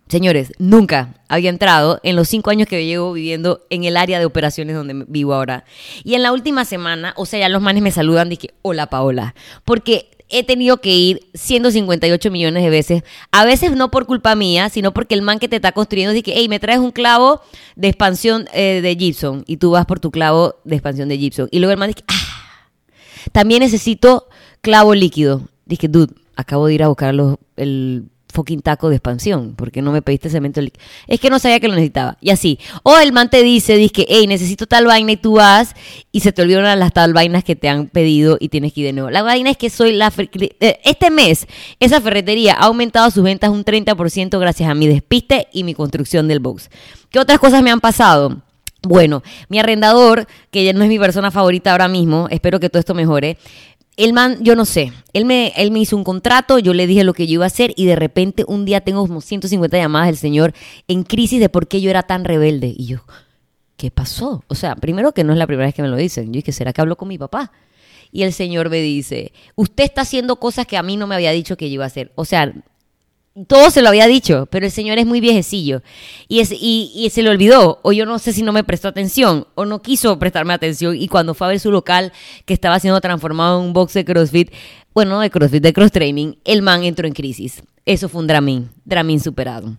señores, 0.06 0.52
nunca 0.58 1.16
había 1.26 1.50
entrado 1.50 1.98
en 2.04 2.14
los 2.14 2.28
cinco 2.28 2.50
años 2.50 2.68
que 2.68 2.86
llevo 2.86 3.12
viviendo 3.12 3.66
en 3.70 3.82
el 3.82 3.96
área 3.96 4.20
de 4.20 4.24
operaciones 4.24 4.76
donde 4.76 5.04
vivo 5.08 5.34
ahora. 5.34 5.64
Y 6.04 6.14
en 6.14 6.22
la 6.22 6.30
última 6.30 6.64
semana, 6.64 7.12
o 7.16 7.26
sea, 7.26 7.40
ya 7.40 7.48
los 7.48 7.60
manes 7.60 7.82
me 7.82 7.90
saludan, 7.90 8.28
dije, 8.28 8.54
hola 8.62 8.86
Paola, 8.86 9.34
porque 9.64 10.17
he 10.28 10.44
tenido 10.44 10.80
que 10.80 10.94
ir 10.94 11.28
158 11.34 12.30
millones 12.30 12.62
de 12.62 12.70
veces. 12.70 13.02
A 13.32 13.44
veces 13.44 13.72
no 13.72 13.90
por 13.90 14.06
culpa 14.06 14.34
mía, 14.34 14.68
sino 14.68 14.92
porque 14.92 15.14
el 15.14 15.22
man 15.22 15.38
que 15.38 15.48
te 15.48 15.56
está 15.56 15.72
construyendo 15.72 16.12
dice 16.12 16.32
hey, 16.34 16.48
me 16.48 16.60
traes 16.60 16.78
un 16.78 16.90
clavo 16.90 17.40
de 17.76 17.88
expansión 17.88 18.46
eh, 18.52 18.80
de 18.82 18.96
Gibson. 18.96 19.44
Y 19.46 19.56
tú 19.56 19.70
vas 19.70 19.86
por 19.86 20.00
tu 20.00 20.10
clavo 20.10 20.56
de 20.64 20.76
expansión 20.76 21.08
de 21.08 21.18
Gibson. 21.18 21.48
Y 21.50 21.58
luego 21.58 21.72
el 21.72 21.78
man 21.78 21.90
dice, 21.90 22.04
ah, 22.08 22.70
también 23.32 23.60
necesito 23.60 24.28
clavo 24.60 24.94
líquido. 24.94 25.48
Dije, 25.64 25.88
dude, 25.88 26.14
acabo 26.36 26.66
de 26.66 26.74
ir 26.74 26.82
a 26.82 26.88
buscar 26.88 27.14
el 27.56 28.08
fucking 28.38 28.62
taco 28.62 28.88
de 28.88 28.96
expansión, 28.96 29.54
porque 29.56 29.82
no 29.82 29.90
me 29.90 30.00
pediste 30.00 30.30
cemento 30.30 30.60
líquido. 30.60 30.84
Es 31.08 31.18
que 31.18 31.28
no 31.28 31.40
sabía 31.40 31.58
que 31.58 31.66
lo 31.66 31.74
necesitaba. 31.74 32.16
Y 32.20 32.30
así. 32.30 32.60
O 32.84 32.96
el 32.96 33.12
man 33.12 33.30
te 33.30 33.42
dice, 33.42 33.76
dice, 33.76 34.06
hey, 34.08 34.28
necesito 34.28 34.66
tal 34.66 34.86
vaina 34.86 35.12
y 35.12 35.16
tú 35.16 35.34
vas 35.34 35.74
y 36.12 36.20
se 36.20 36.32
te 36.32 36.42
olvidaron 36.42 36.78
las 36.78 36.92
tal 36.92 37.12
vainas 37.12 37.42
que 37.42 37.56
te 37.56 37.68
han 37.68 37.88
pedido 37.88 38.36
y 38.38 38.48
tienes 38.48 38.72
que 38.72 38.82
ir 38.82 38.86
de 38.86 38.92
nuevo. 38.92 39.10
La 39.10 39.22
vaina 39.22 39.50
es 39.50 39.56
que 39.56 39.70
soy 39.70 39.92
la... 39.92 40.12
Eh, 40.16 40.78
este 40.84 41.10
mes, 41.10 41.48
esa 41.80 42.00
ferretería 42.00 42.54
ha 42.54 42.66
aumentado 42.66 43.10
sus 43.10 43.24
ventas 43.24 43.50
un 43.50 43.64
30% 43.64 44.38
gracias 44.38 44.70
a 44.70 44.74
mi 44.74 44.86
despiste 44.86 45.48
y 45.52 45.64
mi 45.64 45.74
construcción 45.74 46.28
del 46.28 46.38
box. 46.38 46.70
¿Qué 47.10 47.18
otras 47.18 47.40
cosas 47.40 47.62
me 47.62 47.72
han 47.72 47.80
pasado? 47.80 48.42
Bueno, 48.82 49.24
mi 49.48 49.58
arrendador, 49.58 50.28
que 50.52 50.64
ya 50.64 50.72
no 50.72 50.84
es 50.84 50.88
mi 50.88 51.00
persona 51.00 51.32
favorita 51.32 51.72
ahora 51.72 51.88
mismo, 51.88 52.28
espero 52.30 52.60
que 52.60 52.70
todo 52.70 52.78
esto 52.78 52.94
mejore, 52.94 53.36
el 53.98 54.12
man, 54.12 54.38
yo 54.40 54.54
no 54.54 54.64
sé, 54.64 54.92
él 55.12 55.24
me, 55.24 55.52
él 55.56 55.72
me 55.72 55.80
hizo 55.80 55.96
un 55.96 56.04
contrato, 56.04 56.60
yo 56.60 56.72
le 56.72 56.86
dije 56.86 57.02
lo 57.02 57.14
que 57.14 57.26
yo 57.26 57.34
iba 57.34 57.44
a 57.44 57.48
hacer 57.48 57.74
y 57.76 57.84
de 57.84 57.96
repente 57.96 58.44
un 58.46 58.64
día 58.64 58.80
tengo 58.80 59.04
como 59.04 59.20
150 59.20 59.76
llamadas 59.76 60.06
del 60.06 60.16
señor 60.16 60.54
en 60.86 61.02
crisis 61.02 61.40
de 61.40 61.48
por 61.48 61.66
qué 61.66 61.80
yo 61.80 61.90
era 61.90 62.04
tan 62.04 62.24
rebelde. 62.24 62.72
Y 62.76 62.86
yo, 62.86 63.00
¿qué 63.76 63.90
pasó? 63.90 64.44
O 64.46 64.54
sea, 64.54 64.76
primero 64.76 65.12
que 65.12 65.24
no 65.24 65.32
es 65.32 65.38
la 65.38 65.48
primera 65.48 65.66
vez 65.66 65.74
que 65.74 65.82
me 65.82 65.88
lo 65.88 65.96
dicen. 65.96 66.26
Yo 66.26 66.38
dije, 66.38 66.52
¿será 66.52 66.72
que 66.72 66.80
hablo 66.80 66.96
con 66.96 67.08
mi 67.08 67.18
papá? 67.18 67.50
Y 68.12 68.22
el 68.22 68.32
señor 68.32 68.70
me 68.70 68.80
dice, 68.80 69.32
usted 69.56 69.82
está 69.82 70.02
haciendo 70.02 70.36
cosas 70.36 70.64
que 70.64 70.76
a 70.76 70.84
mí 70.84 70.96
no 70.96 71.08
me 71.08 71.16
había 71.16 71.32
dicho 71.32 71.56
que 71.56 71.68
yo 71.68 71.74
iba 71.74 71.84
a 71.84 71.88
hacer. 71.88 72.12
O 72.14 72.24
sea, 72.24 72.54
todo 73.46 73.70
se 73.70 73.82
lo 73.82 73.88
había 73.88 74.06
dicho, 74.06 74.46
pero 74.50 74.66
el 74.66 74.72
señor 74.72 74.98
es 74.98 75.06
muy 75.06 75.20
viejecillo 75.20 75.82
y, 76.28 76.44
se 76.44 77.22
le 77.22 77.30
olvidó, 77.30 77.80
o 77.82 77.92
yo 77.92 78.06
no 78.06 78.18
sé 78.18 78.32
si 78.32 78.42
no 78.42 78.52
me 78.52 78.64
prestó 78.64 78.88
atención, 78.88 79.46
o 79.54 79.64
no 79.64 79.80
quiso 79.82 80.18
prestarme 80.18 80.54
atención, 80.54 80.96
y 80.96 81.08
cuando 81.08 81.34
fue 81.34 81.46
a 81.46 81.50
ver 81.50 81.60
su 81.60 81.70
local 81.70 82.12
que 82.44 82.54
estaba 82.54 82.80
siendo 82.80 83.00
transformado 83.00 83.60
en 83.60 83.66
un 83.66 83.72
box 83.72 83.94
de 83.94 84.04
CrossFit, 84.04 84.50
bueno, 84.94 85.12
no 85.12 85.20
de 85.20 85.30
CrossFit, 85.30 85.62
de 85.62 85.72
cross 85.72 85.92
training, 85.92 86.34
el 86.44 86.62
man 86.62 86.82
entró 86.82 87.06
en 87.06 87.12
crisis. 87.12 87.62
Eso 87.86 88.08
fue 88.08 88.20
un 88.20 88.26
Dramin, 88.26 88.70
Dramin 88.84 89.20
superado. 89.20 89.76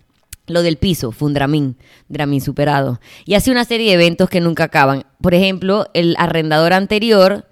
Lo 0.47 0.63
del 0.63 0.77
piso 0.77 1.11
fue 1.11 1.27
un 1.27 1.33
Dramin, 1.33 1.75
Dramin 2.07 2.41
superado. 2.41 2.99
Y 3.25 3.35
hace 3.35 3.51
una 3.51 3.65
serie 3.65 3.87
de 3.87 3.93
eventos 3.93 4.29
que 4.29 4.39
nunca 4.39 4.63
acaban. 4.63 5.03
Por 5.21 5.35
ejemplo, 5.35 5.87
el 5.93 6.15
arrendador 6.17 6.73
anterior 6.73 7.45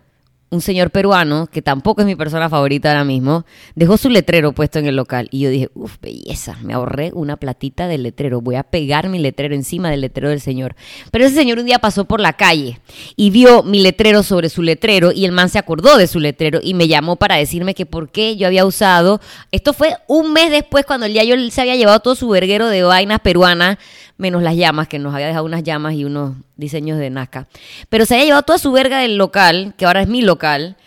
un 0.49 0.61
señor 0.61 0.91
peruano, 0.91 1.47
que 1.47 1.61
tampoco 1.61 2.01
es 2.01 2.07
mi 2.07 2.15
persona 2.15 2.49
favorita 2.49 2.89
ahora 2.89 3.03
mismo, 3.03 3.45
dejó 3.75 3.97
su 3.97 4.09
letrero 4.09 4.53
puesto 4.53 4.79
en 4.79 4.85
el 4.85 4.95
local. 4.95 5.27
Y 5.29 5.41
yo 5.41 5.49
dije, 5.49 5.69
uff, 5.73 5.97
belleza, 6.01 6.57
me 6.63 6.73
ahorré 6.73 7.11
una 7.13 7.35
platita 7.35 7.87
del 7.87 8.03
letrero. 8.03 8.39
Voy 8.39 8.55
a 8.55 8.63
pegar 8.63 9.09
mi 9.09 9.19
letrero 9.19 9.55
encima 9.55 9.89
del 9.89 10.01
letrero 10.01 10.29
del 10.29 10.39
señor. 10.39 10.75
Pero 11.11 11.25
ese 11.25 11.35
señor 11.35 11.59
un 11.59 11.65
día 11.65 11.79
pasó 11.79 12.05
por 12.05 12.21
la 12.21 12.33
calle 12.33 12.79
y 13.17 13.29
vio 13.29 13.63
mi 13.63 13.81
letrero 13.81 14.23
sobre 14.23 14.47
su 14.49 14.61
letrero 14.61 15.11
y 15.11 15.25
el 15.25 15.33
man 15.33 15.49
se 15.49 15.59
acordó 15.59 15.97
de 15.97 16.07
su 16.07 16.19
letrero 16.19 16.59
y 16.63 16.73
me 16.73 16.87
llamó 16.87 17.17
para 17.17 17.35
decirme 17.35 17.75
que 17.75 17.85
por 17.85 18.09
qué 18.09 18.37
yo 18.37 18.47
había 18.47 18.65
usado. 18.65 19.19
Esto 19.51 19.73
fue 19.73 19.95
un 20.07 20.31
mes 20.31 20.49
después 20.49 20.85
cuando 20.85 21.07
ya 21.07 21.23
yo 21.23 21.35
se 21.51 21.61
había 21.61 21.75
llevado 21.75 21.99
todo 21.99 22.15
su 22.15 22.29
verguero 22.29 22.67
de 22.67 22.83
vainas 22.83 23.19
peruanas 23.19 23.77
menos 24.17 24.41
las 24.41 24.55
llamas, 24.55 24.87
que 24.87 24.99
nos 24.99 25.13
había 25.13 25.27
dejado 25.27 25.45
unas 25.45 25.63
llamas 25.63 25.93
y 25.93 26.05
unos 26.05 26.35
diseños 26.55 26.97
de 26.97 27.09
Nazca. 27.09 27.47
Pero 27.89 28.05
se 28.05 28.15
había 28.15 28.25
llevado 28.25 28.43
toda 28.43 28.59
su 28.59 28.71
verga 28.71 28.99
del 28.99 29.17
local, 29.17 29.73
que 29.77 29.85
ahora 29.85 30.01
es 30.01 30.07
mi 30.07 30.21
local, 30.21 30.77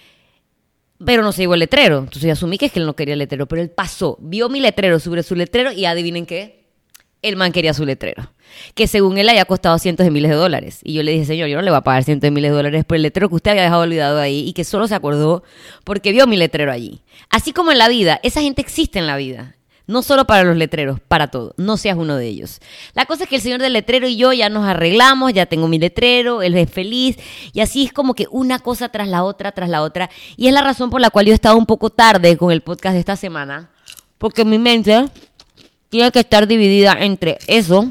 pero 1.05 1.23
no 1.23 1.33
se 1.33 1.43
llevó 1.43 1.55
el 1.55 1.61
letrero. 1.61 1.99
Entonces 1.99 2.31
asumí 2.31 2.59
que 2.59 2.67
es 2.67 2.73
que 2.73 2.81
él 2.81 2.87
no 2.87 2.95
quería 2.95 3.15
el 3.15 3.21
letrero, 3.21 3.47
pero 3.47 3.63
él 3.63 3.71
pasó, 3.71 4.19
vio 4.21 4.49
mi 4.49 4.61
letrero 4.61 4.99
sobre 4.99 5.23
su 5.23 5.35
letrero 5.35 5.73
y 5.73 5.87
adivinen 5.87 6.27
qué, 6.27 6.61
el 7.23 7.37
man 7.37 7.53
quería 7.53 7.75
su 7.75 7.85
letrero. 7.85 8.33
Que 8.75 8.87
según 8.87 9.19
él 9.19 9.29
había 9.29 9.45
costado 9.45 9.79
cientos 9.79 10.05
de 10.05 10.11
miles 10.11 10.31
de 10.31 10.37
dólares. 10.37 10.81
Y 10.83 10.95
yo 10.95 11.03
le 11.03 11.13
dije, 11.13 11.25
señor, 11.25 11.49
yo 11.49 11.57
no 11.57 11.63
le 11.63 11.71
voy 11.71 11.79
a 11.79 11.83
pagar 11.83 12.05
cientos 12.05 12.23
de 12.23 12.31
miles 12.31 12.51
de 12.51 12.57
dólares 12.57 12.85
por 12.85 12.97
el 12.97 13.03
letrero 13.03 13.29
que 13.29 13.37
usted 13.37 13.53
había 13.53 13.63
dejado 13.63 13.83
olvidado 13.83 14.19
ahí 14.19 14.49
y 14.49 14.53
que 14.53 14.65
solo 14.65 14.89
se 14.89 14.95
acordó 14.95 15.45
porque 15.85 16.13
vio 16.13 16.27
mi 16.27 16.37
letrero 16.37 16.73
allí. 16.73 17.03
Así 17.29 17.53
como 17.53 17.71
en 17.73 17.79
la 17.79 17.89
vida, 17.89 18.19
esa 18.23 18.41
gente 18.41 18.61
existe 18.61 18.99
en 18.99 19.07
la 19.07 19.17
vida. 19.17 19.55
No 19.91 20.03
solo 20.03 20.25
para 20.25 20.45
los 20.45 20.57
letreros, 20.57 21.01
para 21.01 21.29
todo. 21.29 21.53
No 21.57 21.77
seas 21.77 21.99
uno 21.99 22.17
de 22.17 22.29
ellos. 22.29 22.61
La 22.95 23.07
cosa 23.07 23.25
es 23.25 23.29
que 23.29 23.37
el 23.37 23.43
señor 23.43 23.61
del 23.61 23.73
letrero 23.73 24.07
y 24.07 24.17
yo 24.17 24.33
ya 24.33 24.49
nos 24.49 24.65
arreglamos, 24.65 25.33
ya 25.33 25.47
tengo 25.47 25.67
mi 25.67 25.81
letrero, 25.81 26.43
él 26.43 26.57
es 26.57 26.71
feliz. 26.71 27.17
Y 27.53 27.61
así 27.61 27.87
es 27.87 27.93
como 27.93 28.15
que 28.15 28.29
una 28.31 28.61
cosa 28.61 28.89
tras 28.89 29.09
la 29.09 29.25
otra, 29.25 29.51
tras 29.51 29.69
la 29.69 29.83
otra. 29.83 30.09
Y 30.37 30.47
es 30.47 30.55
la 30.55 30.63
razón 30.63 30.91
por 30.91 31.01
la 31.01 31.11
cual 31.11 31.27
yo 31.27 31.33
he 31.33 31.35
estado 31.35 31.57
un 31.57 31.67
poco 31.67 31.91
tarde 31.91 32.37
con 32.37 32.53
el 32.53 32.61
podcast 32.61 32.95
de 32.95 33.01
esta 33.01 33.17
semana. 33.17 33.69
Porque 34.17 34.45
mi 34.45 34.59
mente 34.59 35.07
tiene 35.89 36.13
que 36.13 36.21
estar 36.21 36.47
dividida 36.47 36.93
entre 37.01 37.39
eso, 37.49 37.91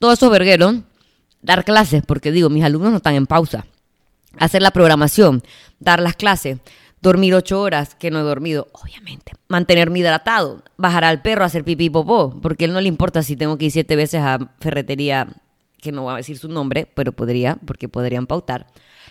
todo 0.00 0.12
eso 0.12 0.28
verguero, 0.30 0.82
dar 1.42 1.64
clases, 1.64 2.02
porque 2.04 2.32
digo, 2.32 2.50
mis 2.50 2.64
alumnos 2.64 2.90
no 2.90 2.96
están 2.96 3.14
en 3.14 3.26
pausa, 3.26 3.66
hacer 4.36 4.62
la 4.62 4.72
programación, 4.72 5.44
dar 5.78 6.00
las 6.00 6.16
clases, 6.16 6.58
dormir 7.04 7.34
ocho 7.34 7.60
horas 7.60 7.94
que 7.94 8.10
no 8.10 8.18
he 8.18 8.22
dormido, 8.22 8.68
obviamente, 8.72 9.32
mantenerme 9.46 10.00
hidratado, 10.00 10.62
bajar 10.78 11.04
al 11.04 11.20
perro 11.22 11.44
a 11.44 11.46
hacer 11.46 11.62
pipí 11.62 11.84
y 11.84 11.90
popó, 11.90 12.40
porque 12.40 12.64
él 12.64 12.72
no 12.72 12.80
le 12.80 12.88
importa 12.88 13.22
si 13.22 13.36
tengo 13.36 13.58
que 13.58 13.66
ir 13.66 13.70
siete 13.70 13.94
veces 13.94 14.22
a 14.22 14.50
ferretería, 14.58 15.28
que 15.80 15.92
no 15.92 16.02
voy 16.02 16.14
a 16.14 16.16
decir 16.16 16.38
su 16.38 16.48
nombre, 16.48 16.88
pero 16.94 17.12
podría, 17.12 17.58
porque 17.66 17.88
podrían 17.88 18.26
pautar 18.26 18.66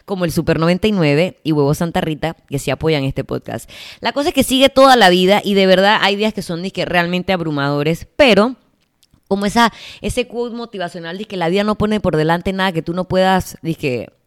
como 0.06 0.26
el 0.26 0.34
Super 0.34 0.60
99 0.60 1.40
y 1.44 1.52
Huevo 1.54 1.74
Santa 1.74 2.02
Rita, 2.02 2.36
que 2.50 2.60
sí 2.60 2.72
apoyan 2.72 3.06
este 3.06 3.24
podcast. 3.24 3.70
La 4.02 4.12
cosa 4.12 4.30
es 4.30 4.36
que 4.36 4.44
sigue 4.44 4.68
toda 4.68 4.98
la 4.98 5.10
vida 5.10 5.42
y 5.42 5.54
de 5.54 5.66
verdad 5.66 6.00
hay 6.02 6.18
días 6.18 6.34
que 6.34 6.42
son 6.42 6.62
que 6.72 6.84
realmente 6.84 7.32
abrumadores, 7.32 8.06
pero 8.18 8.58
como 9.30 9.46
esa, 9.46 9.72
ese 10.02 10.28
quote 10.28 10.58
motivacional 10.58 11.18
de 11.18 11.24
que 11.24 11.38
la 11.38 11.48
vida 11.48 11.64
no 11.64 11.78
pone 11.78 12.02
por 12.02 12.18
delante 12.18 12.52
nada 12.52 12.74
que 12.74 12.82
tú 12.82 12.94
no 12.94 13.08
puedas 13.08 13.58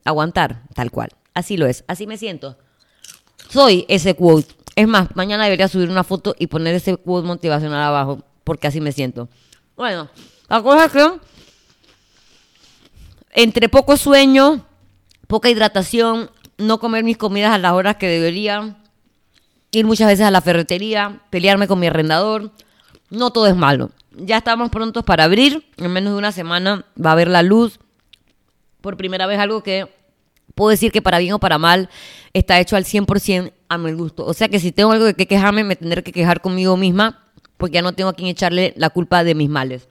aguantar, 0.05 0.63
tal 0.75 0.91
cual. 0.91 1.11
Así 1.35 1.59
lo 1.59 1.67
es, 1.67 1.85
así 1.89 2.07
me 2.07 2.17
siento. 2.17 2.57
Soy 3.49 3.85
ese 3.89 4.15
quote. 4.15 4.55
Es 4.75 4.87
más, 4.87 5.15
mañana 5.15 5.45
debería 5.45 5.69
subir 5.69 5.89
una 5.89 6.05
foto 6.05 6.35
y 6.39 6.49
poner 6.49 6.75
ese 6.75 6.97
quote 6.97 7.27
motivacional 7.27 7.83
abajo, 7.83 8.23
porque 8.45 8.67
así 8.67 8.81
me 8.81 8.93
siento. 8.93 9.29
Bueno, 9.77 10.09
la 10.49 10.63
cosa 10.63 10.87
es 10.87 10.93
que 10.93 11.21
entre 13.33 13.69
poco 13.69 13.97
sueño, 13.97 14.65
poca 15.27 15.51
hidratación, 15.51 16.31
no 16.59 16.79
comer 16.79 17.05
mis 17.05 17.19
comidas 17.19 17.53
a 17.53 17.59
las 17.59 17.73
horas 17.73 17.97
que 17.97 18.09
debería, 18.09 18.77
ir 19.71 19.87
muchas 19.87 20.09
veces 20.09 20.25
a 20.27 20.31
la 20.31 20.41
ferretería, 20.41 21.21
pelearme 21.31 21.69
con 21.69 21.79
mi 21.79 21.87
arrendador. 21.87 22.51
No 23.11 23.31
todo 23.31 23.47
es 23.47 23.57
malo. 23.57 23.91
Ya 24.13 24.39
estamos 24.39 24.71
prontos 24.71 25.05
para 25.05 25.25
abrir. 25.25 25.71
En 25.77 25.93
menos 25.93 26.13
de 26.13 26.19
una 26.19 26.33
semana 26.33 26.87
va 27.03 27.11
a 27.11 27.13
haber 27.13 27.29
la 27.29 27.43
luz. 27.43 27.79
Por 28.81 28.97
primera 28.97 29.27
vez 29.27 29.39
algo 29.39 29.63
que 29.63 29.95
puedo 30.57 30.71
decir 30.71 30.91
que 30.91 31.01
para 31.01 31.21
bien 31.21 31.35
o 31.35 31.39
para 31.39 31.59
mal 31.59 31.89
está 32.33 32.59
hecho 32.59 32.75
al 32.75 32.85
100% 32.85 33.53
a 33.69 33.79
mi 33.79 33.93
gusto. 33.93 34.27
O 34.27 34.35
sea 34.35 34.49
que 34.49 34.59
si 34.59 34.73
tengo 34.73 34.91
algo 34.91 35.05
de 35.05 35.15
que 35.15 35.27
quejarme, 35.27 35.63
me 35.63 35.77
tendré 35.77 36.03
que 36.03 36.11
quejar 36.11 36.41
conmigo 36.41 36.77
misma 36.77 37.23
porque 37.57 37.75
ya 37.75 37.83
no 37.83 37.93
tengo 37.93 38.11
a 38.11 38.15
quien 38.15 38.29
echarle 38.29 38.75
la 38.77 38.91
culpa 38.91 39.23
de 39.23 39.37
mis 39.37 39.49
males. 39.49 39.89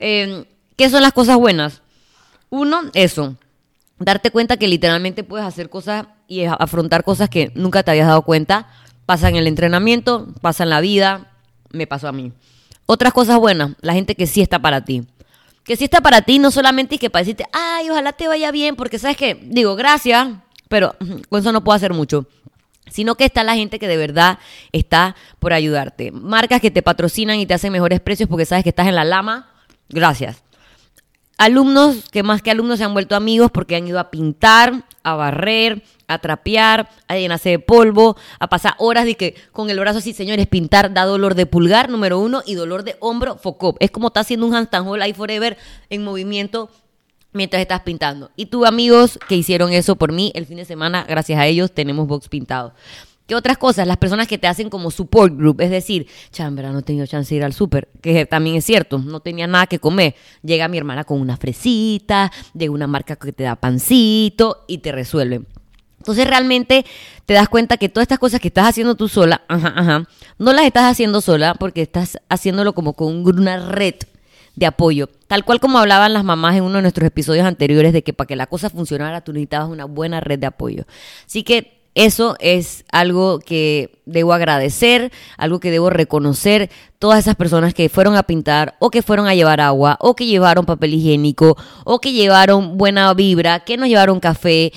Eh, 0.00 0.44
¿Qué 0.76 0.90
son 0.90 1.02
las 1.02 1.12
cosas 1.12 1.36
buenas? 1.36 1.82
Uno, 2.50 2.82
eso 2.94 3.36
darte 3.98 4.30
cuenta 4.30 4.56
que 4.56 4.68
literalmente 4.68 5.24
puedes 5.24 5.46
hacer 5.46 5.70
cosas 5.70 6.06
y 6.28 6.44
afrontar 6.44 7.04
cosas 7.04 7.28
que 7.28 7.50
nunca 7.54 7.82
te 7.82 7.90
habías 7.90 8.08
dado 8.08 8.22
cuenta. 8.22 8.68
Pasa 9.06 9.28
en 9.28 9.36
el 9.36 9.46
entrenamiento, 9.46 10.28
pasa 10.40 10.64
en 10.64 10.70
la 10.70 10.80
vida, 10.80 11.32
me 11.70 11.86
pasó 11.86 12.08
a 12.08 12.12
mí. 12.12 12.32
Otras 12.86 13.12
cosas 13.12 13.38
buenas, 13.38 13.72
la 13.80 13.94
gente 13.94 14.14
que 14.14 14.26
sí 14.26 14.40
está 14.40 14.58
para 14.58 14.84
ti. 14.84 15.06
Que 15.66 15.76
sí 15.76 15.84
está 15.84 16.00
para 16.00 16.22
ti, 16.22 16.38
no 16.38 16.50
solamente 16.50 16.94
y 16.94 16.98
que 16.98 17.10
para 17.10 17.22
decirte, 17.22 17.44
ay, 17.52 17.90
ojalá 17.90 18.12
te 18.12 18.28
vaya 18.28 18.50
bien, 18.50 18.76
porque 18.76 18.98
sabes 18.98 19.16
que, 19.16 19.34
digo, 19.34 19.76
gracias, 19.76 20.28
pero 20.68 20.94
con 21.28 21.40
eso 21.40 21.52
no 21.52 21.64
puedo 21.64 21.76
hacer 21.76 21.92
mucho. 21.92 22.26
Sino 22.88 23.16
que 23.16 23.24
está 23.24 23.42
la 23.42 23.56
gente 23.56 23.80
que 23.80 23.88
de 23.88 23.96
verdad 23.96 24.38
está 24.70 25.16
por 25.40 25.52
ayudarte. 25.52 26.12
Marcas 26.12 26.60
que 26.60 26.70
te 26.70 26.82
patrocinan 26.82 27.38
y 27.40 27.46
te 27.46 27.54
hacen 27.54 27.72
mejores 27.72 28.00
precios 28.00 28.28
porque 28.28 28.46
sabes 28.46 28.62
que 28.62 28.70
estás 28.70 28.86
en 28.86 28.94
la 28.94 29.04
lama. 29.04 29.50
Gracias 29.88 30.42
alumnos 31.38 32.08
que 32.10 32.22
más 32.22 32.42
que 32.42 32.50
alumnos 32.50 32.78
se 32.78 32.84
han 32.84 32.92
vuelto 32.92 33.16
amigos 33.16 33.50
porque 33.50 33.76
han 33.76 33.86
ido 33.86 33.98
a 33.98 34.10
pintar, 34.10 34.84
a 35.02 35.14
barrer, 35.14 35.82
a 36.08 36.18
trapear, 36.18 36.88
a 37.08 37.16
llenarse 37.16 37.50
de 37.50 37.58
polvo, 37.58 38.16
a 38.38 38.48
pasar 38.48 38.74
horas 38.78 39.04
de 39.04 39.16
que 39.16 39.34
con 39.52 39.70
el 39.70 39.78
brazo 39.78 39.98
así, 39.98 40.12
señores, 40.12 40.46
pintar 40.46 40.92
da 40.92 41.04
dolor 41.04 41.34
de 41.34 41.46
pulgar, 41.46 41.90
número 41.90 42.18
uno, 42.18 42.42
y 42.46 42.54
dolor 42.54 42.84
de 42.84 42.96
hombro, 43.00 43.36
foco. 43.36 43.76
Es 43.80 43.90
como 43.90 44.08
está 44.08 44.20
haciendo 44.20 44.46
un 44.46 44.54
handstand 44.54 44.88
hold 44.88 45.02
ahí 45.02 45.12
forever 45.12 45.56
en 45.90 46.04
movimiento 46.04 46.70
mientras 47.32 47.60
estás 47.60 47.80
pintando. 47.82 48.30
Y 48.36 48.46
tuve 48.46 48.66
amigos 48.66 49.18
que 49.28 49.36
hicieron 49.36 49.72
eso 49.72 49.96
por 49.96 50.12
mí 50.12 50.32
el 50.34 50.46
fin 50.46 50.56
de 50.56 50.64
semana, 50.64 51.04
gracias 51.08 51.38
a 51.38 51.46
ellos 51.46 51.72
tenemos 51.72 52.06
box 52.06 52.28
pintado. 52.28 52.74
¿Qué 53.26 53.34
otras 53.34 53.58
cosas? 53.58 53.88
Las 53.88 53.96
personas 53.96 54.28
que 54.28 54.38
te 54.38 54.46
hacen 54.46 54.70
como 54.70 54.92
support 54.92 55.36
group, 55.36 55.60
es 55.60 55.70
decir, 55.70 56.06
chambra, 56.30 56.70
no 56.70 56.78
he 56.78 56.82
tenido 56.82 57.06
chance 57.06 57.34
de 57.34 57.38
ir 57.38 57.44
al 57.44 57.52
súper, 57.52 57.88
que 58.00 58.24
también 58.24 58.54
es 58.54 58.64
cierto, 58.64 58.98
no 58.98 59.18
tenía 59.18 59.48
nada 59.48 59.66
que 59.66 59.80
comer. 59.80 60.14
Llega 60.42 60.68
mi 60.68 60.78
hermana 60.78 61.02
con 61.02 61.20
una 61.20 61.36
fresita, 61.36 62.30
de 62.54 62.68
una 62.68 62.86
marca 62.86 63.16
que 63.16 63.32
te 63.32 63.42
da 63.42 63.56
pancito 63.56 64.64
y 64.68 64.78
te 64.78 64.92
resuelve. 64.92 65.42
Entonces 66.06 66.28
realmente 66.28 66.86
te 67.24 67.34
das 67.34 67.48
cuenta 67.48 67.78
que 67.78 67.88
todas 67.88 68.04
estas 68.04 68.20
cosas 68.20 68.38
que 68.38 68.46
estás 68.46 68.68
haciendo 68.68 68.94
tú 68.94 69.08
sola, 69.08 69.42
ajá, 69.48 69.74
ajá, 69.76 70.08
no 70.38 70.52
las 70.52 70.64
estás 70.64 70.84
haciendo 70.84 71.20
sola 71.20 71.54
porque 71.54 71.82
estás 71.82 72.18
haciéndolo 72.28 72.74
como 72.74 72.92
con 72.92 73.26
una 73.26 73.68
red 73.68 73.96
de 74.54 74.66
apoyo. 74.66 75.08
Tal 75.26 75.44
cual 75.44 75.58
como 75.58 75.80
hablaban 75.80 76.12
las 76.12 76.22
mamás 76.22 76.54
en 76.54 76.62
uno 76.62 76.76
de 76.76 76.82
nuestros 76.82 77.08
episodios 77.08 77.44
anteriores 77.44 77.92
de 77.92 78.02
que 78.02 78.12
para 78.12 78.28
que 78.28 78.36
la 78.36 78.46
cosa 78.46 78.70
funcionara 78.70 79.22
tú 79.22 79.32
necesitabas 79.32 79.68
una 79.68 79.84
buena 79.84 80.20
red 80.20 80.38
de 80.38 80.46
apoyo. 80.46 80.84
Así 81.26 81.42
que 81.42 81.76
eso 81.96 82.36
es 82.38 82.84
algo 82.92 83.40
que 83.40 83.98
debo 84.04 84.32
agradecer, 84.32 85.10
algo 85.38 85.58
que 85.58 85.72
debo 85.72 85.90
reconocer. 85.90 86.70
Todas 87.00 87.18
esas 87.18 87.34
personas 87.34 87.74
que 87.74 87.88
fueron 87.88 88.14
a 88.14 88.22
pintar 88.22 88.76
o 88.78 88.90
que 88.90 89.02
fueron 89.02 89.26
a 89.26 89.34
llevar 89.34 89.60
agua 89.60 89.96
o 90.00 90.14
que 90.14 90.26
llevaron 90.26 90.66
papel 90.66 90.94
higiénico 90.94 91.56
o 91.84 91.98
que 91.98 92.12
llevaron 92.12 92.78
buena 92.78 93.12
vibra, 93.12 93.64
que 93.64 93.76
nos 93.76 93.88
llevaron 93.88 94.20
café, 94.20 94.72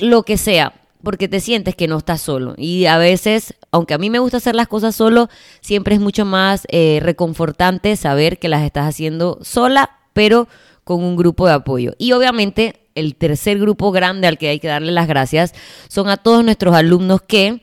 lo 0.00 0.22
que 0.22 0.36
sea, 0.36 0.74
porque 1.02 1.28
te 1.28 1.40
sientes 1.40 1.74
que 1.74 1.88
no 1.88 1.98
estás 1.98 2.20
solo. 2.20 2.54
Y 2.56 2.86
a 2.86 2.98
veces, 2.98 3.54
aunque 3.70 3.94
a 3.94 3.98
mí 3.98 4.10
me 4.10 4.18
gusta 4.18 4.38
hacer 4.38 4.54
las 4.54 4.68
cosas 4.68 4.94
solo, 4.94 5.28
siempre 5.60 5.94
es 5.94 6.00
mucho 6.00 6.24
más 6.24 6.66
eh, 6.70 7.00
reconfortante 7.02 7.96
saber 7.96 8.38
que 8.38 8.48
las 8.48 8.62
estás 8.62 8.86
haciendo 8.86 9.38
sola, 9.42 9.98
pero 10.12 10.48
con 10.84 11.02
un 11.02 11.16
grupo 11.16 11.46
de 11.46 11.54
apoyo. 11.54 11.92
Y 11.98 12.12
obviamente 12.12 12.80
el 12.94 13.14
tercer 13.14 13.58
grupo 13.58 13.92
grande 13.92 14.26
al 14.26 14.38
que 14.38 14.48
hay 14.48 14.60
que 14.60 14.68
darle 14.68 14.92
las 14.92 15.06
gracias 15.06 15.54
son 15.88 16.08
a 16.08 16.16
todos 16.16 16.44
nuestros 16.44 16.74
alumnos 16.74 17.22
que 17.22 17.62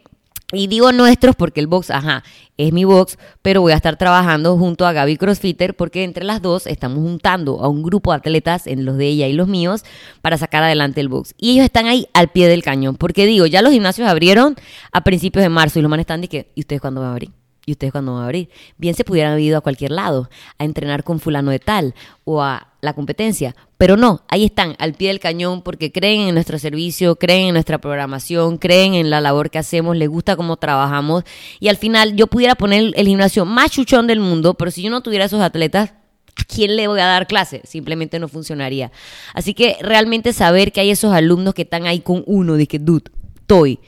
y 0.54 0.68
digo 0.68 0.94
nuestros 0.94 1.36
porque 1.36 1.60
el 1.60 1.68
box, 1.68 1.92
ajá, 1.92 2.24
es 2.56 2.72
mi 2.72 2.86
box, 2.86 3.18
pero 3.42 3.60
voy 3.60 3.74
a 3.74 3.75
estar 3.75 3.98
trabajando 3.98 4.58
junto 4.58 4.86
a 4.86 4.94
Gaby 4.94 5.18
Crossfitter 5.18 5.75
porque 5.75 6.06
entre 6.06 6.24
las 6.24 6.42
dos 6.42 6.68
estamos 6.68 7.00
juntando 7.00 7.60
a 7.62 7.68
un 7.68 7.84
grupo 7.84 8.12
de 8.12 8.18
atletas, 8.18 8.66
en 8.66 8.86
los 8.86 8.98
de 8.98 9.08
ella 9.08 9.27
y 9.27 9.34
los 9.34 9.50
míos, 9.50 9.84
para 10.22 10.38
sacar 10.38 10.63
adelante 10.63 11.01
el 11.01 11.10
box. 11.10 11.36
Y 11.38 11.51
ellos 11.51 11.66
están 11.66 11.88
ahí 11.88 12.08
al 12.13 12.30
pie 12.30 12.48
del 12.48 12.63
cañón, 12.63 12.96
porque 12.96 13.25
digo, 13.25 13.46
ya 13.46 13.62
los 13.62 13.74
gimnasios 13.74 14.08
abrieron 14.08 14.56
a 14.94 15.01
principios 15.01 15.44
de 15.44 15.50
marzo 15.50 15.80
y 15.80 15.82
los 15.82 15.89
manes 15.89 16.04
están 16.04 16.22
de 16.22 16.30
que, 16.30 16.51
¿y 16.56 16.62
ustedes 16.62 16.80
cuándo 16.80 17.01
van 17.01 17.10
a 17.10 17.13
abrir? 17.13 17.32
¿Y 17.66 17.74
ustedes 17.74 17.92
cuándo 17.92 18.13
van 18.13 18.22
a 18.22 18.25
abrir? 18.25 18.50
Bien 18.77 18.96
se 18.96 19.04
pudieran 19.04 19.34
haber 19.34 19.44
ido 19.44 19.58
a 19.58 19.62
cualquier 19.62 19.92
lado, 19.92 20.30
a 20.58 20.63
entrenar 20.63 21.04
con 21.04 21.20
fulano 21.20 21.51
de 21.51 21.60
tal 21.60 21.94
o 22.24 22.42
a 22.42 22.70
la 22.80 22.94
competencia, 22.94 23.54
pero 23.77 23.98
no, 23.98 24.24
ahí 24.27 24.46
están, 24.46 24.75
al 24.79 24.93
pie 24.93 25.10
del 25.10 25.19
cañón, 25.19 25.62
porque 25.62 25.91
creen 25.91 26.22
en 26.22 26.34
nuestro 26.34 26.57
servicio, 26.60 27.15
creen 27.15 27.48
en 27.48 27.53
nuestra 27.53 27.77
programación, 27.77 28.57
creen 28.57 28.96
en 28.96 29.10
la 29.10 29.22
labor 29.22 29.50
que 29.50 29.60
hacemos, 29.60 29.96
les 29.96 30.10
gusta 30.10 30.36
cómo 30.36 30.57
trabajamos, 30.57 31.24
y 31.60 31.67
al 31.67 31.77
final 31.77 32.15
yo 32.15 32.27
pudiera 32.27 32.55
poner 32.55 32.93
el 32.96 33.07
gimnasio 33.07 33.46
más 33.46 33.72
chuchón 33.72 34.07
del 34.07 34.19
mundo, 34.19 34.55
pero 34.55 34.72
si 34.72 34.81
yo 34.81 34.89
no 34.89 35.01
tuviera 35.01 35.25
esos 35.25 35.41
atletas, 35.41 35.91
¿a 36.36 36.43
quién 36.43 36.75
le 36.75 36.88
voy 36.88 37.00
a 37.00 37.05
dar 37.05 37.27
clase? 37.27 37.62
Simplemente 37.65 38.19
no 38.19 38.27
funcionaría. 38.27 38.91
Así 39.34 39.53
que 39.53 39.77
realmente 39.81 40.34
saber 40.34 40.72
que 40.72 40.81
hay 40.81 40.89
esos 40.89 41.13
alumnos 41.13 41.53
que 41.53 41.63
están 41.63 41.86
ahí 41.86 42.00
con 42.00 42.24
uno, 42.25 42.55
de 42.55 42.67
que, 42.67 42.79
dude, 42.79 43.12
estoy 43.39 43.79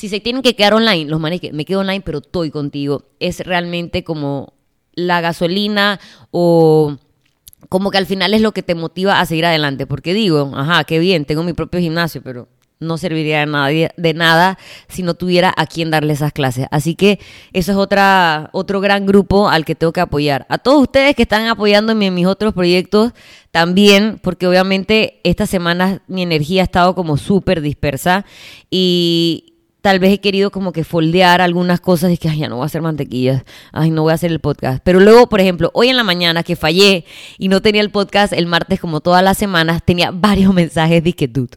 si 0.00 0.08
se 0.08 0.18
tienen 0.18 0.40
que 0.40 0.56
quedar 0.56 0.72
online, 0.72 1.10
los 1.10 1.20
manes 1.20 1.42
que 1.42 1.52
me 1.52 1.66
quedo 1.66 1.80
online, 1.80 2.00
pero 2.00 2.20
estoy 2.20 2.50
contigo, 2.50 3.04
es 3.18 3.40
realmente 3.40 4.02
como 4.02 4.54
la 4.94 5.20
gasolina 5.20 6.00
o 6.30 6.96
como 7.70 7.90
que 7.90 7.96
al 7.96 8.04
final 8.04 8.34
es 8.34 8.42
lo 8.42 8.52
que 8.52 8.62
te 8.62 8.74
motiva 8.74 9.20
a 9.20 9.24
seguir 9.24 9.46
adelante. 9.46 9.86
Porque 9.86 10.12
digo, 10.12 10.52
ajá, 10.54 10.84
qué 10.84 10.98
bien, 10.98 11.24
tengo 11.24 11.42
mi 11.42 11.54
propio 11.54 11.80
gimnasio, 11.80 12.20
pero 12.22 12.48
no 12.80 12.98
serviría 12.98 13.40
de 13.40 13.46
nada, 13.46 13.68
de 13.68 14.14
nada 14.14 14.58
si 14.88 15.02
no 15.02 15.14
tuviera 15.14 15.52
a 15.56 15.66
quien 15.66 15.90
darle 15.90 16.14
esas 16.14 16.32
clases. 16.32 16.66
Así 16.70 16.94
que 16.94 17.20
eso 17.52 17.72
es 17.72 17.78
otro 18.52 18.80
gran 18.80 19.06
grupo 19.06 19.48
al 19.48 19.64
que 19.64 19.74
tengo 19.74 19.92
que 19.92 20.00
apoyar. 20.00 20.46
A 20.48 20.58
todos 20.58 20.82
ustedes 20.82 21.14
que 21.14 21.22
están 21.22 21.46
apoyándome 21.46 22.06
en 22.06 22.14
mis 22.14 22.26
otros 22.26 22.54
proyectos 22.54 23.12
también, 23.50 24.18
porque 24.22 24.46
obviamente 24.46 25.20
esta 25.24 25.46
semana 25.46 26.02
mi 26.08 26.22
energía 26.22 26.62
ha 26.62 26.64
estado 26.64 26.94
como 26.94 27.18
súper 27.18 27.60
dispersa 27.60 28.24
y, 28.70 29.59
tal 29.80 29.98
vez 29.98 30.12
he 30.12 30.20
querido 30.20 30.50
como 30.50 30.72
que 30.72 30.84
foldear 30.84 31.40
algunas 31.40 31.80
cosas 31.80 32.12
y 32.12 32.16
que, 32.16 32.28
ay, 32.28 32.40
ya 32.40 32.48
no 32.48 32.56
voy 32.56 32.64
a 32.64 32.66
hacer 32.66 32.82
mantequillas, 32.82 33.44
ay, 33.72 33.90
no 33.90 34.02
voy 34.02 34.12
a 34.12 34.14
hacer 34.14 34.30
el 34.30 34.40
podcast. 34.40 34.80
Pero 34.84 35.00
luego, 35.00 35.28
por 35.28 35.40
ejemplo, 35.40 35.70
hoy 35.74 35.88
en 35.88 35.96
la 35.96 36.04
mañana 36.04 36.42
que 36.42 36.56
fallé 36.56 37.04
y 37.38 37.48
no 37.48 37.62
tenía 37.62 37.80
el 37.80 37.90
podcast 37.90 38.32
el 38.32 38.46
martes 38.46 38.80
como 38.80 39.00
todas 39.00 39.22
las 39.22 39.38
semanas, 39.38 39.82
tenía 39.84 40.10
varios 40.10 40.52
mensajes 40.54 41.02
que, 41.14 41.28
dude, 41.28 41.56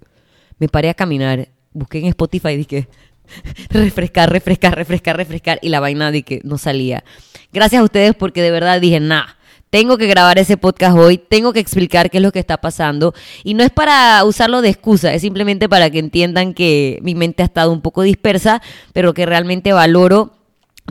me 0.59 0.67
paré 0.67 0.89
a 0.89 0.93
caminar, 0.93 1.49
busqué 1.71 1.99
en 1.99 2.05
Spotify 2.05 2.49
y 2.49 2.57
dije, 2.57 2.87
refrescar, 3.69 4.31
refrescar, 4.31 4.75
refrescar, 4.75 5.17
refrescar, 5.17 5.59
y 5.61 5.69
la 5.69 5.79
vaina 5.79 6.11
de 6.11 6.23
que 6.23 6.41
no 6.43 6.57
salía. 6.57 7.03
Gracias 7.51 7.81
a 7.81 7.83
ustedes 7.83 8.15
porque 8.15 8.41
de 8.41 8.51
verdad 8.51 8.81
dije, 8.81 8.99
nah 8.99 9.25
tengo 9.73 9.97
que 9.97 10.05
grabar 10.05 10.37
ese 10.37 10.55
podcast 10.55 10.95
hoy, 10.95 11.17
tengo 11.17 11.51
que 11.51 11.59
explicar 11.59 12.11
qué 12.11 12.17
es 12.17 12.21
lo 12.21 12.31
que 12.31 12.37
está 12.37 12.61
pasando. 12.61 13.15
Y 13.43 13.55
no 13.55 13.63
es 13.63 13.71
para 13.71 14.23
usarlo 14.23 14.61
de 14.61 14.69
excusa, 14.69 15.11
es 15.15 15.23
simplemente 15.23 15.67
para 15.67 15.89
que 15.89 15.97
entiendan 15.97 16.53
que 16.53 16.99
mi 17.01 17.15
mente 17.15 17.41
ha 17.41 17.47
estado 17.47 17.71
un 17.71 17.81
poco 17.81 18.03
dispersa, 18.03 18.61
pero 18.93 19.15
que 19.15 19.25
realmente 19.25 19.73
valoro 19.73 20.37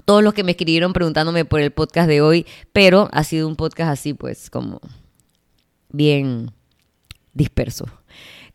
todos 0.05 0.25
los 0.25 0.35
que 0.35 0.43
me 0.43 0.51
escribieron 0.51 0.93
preguntándome 0.93 1.45
por 1.45 1.61
el 1.61 1.71
podcast 1.71 2.09
de 2.09 2.23
hoy, 2.23 2.45
pero 2.73 3.09
ha 3.13 3.23
sido 3.23 3.47
un 3.47 3.55
podcast 3.55 3.93
así, 3.93 4.15
pues, 4.15 4.51
como 4.51 4.81
bien 5.91 6.51
disperso. 7.35 7.87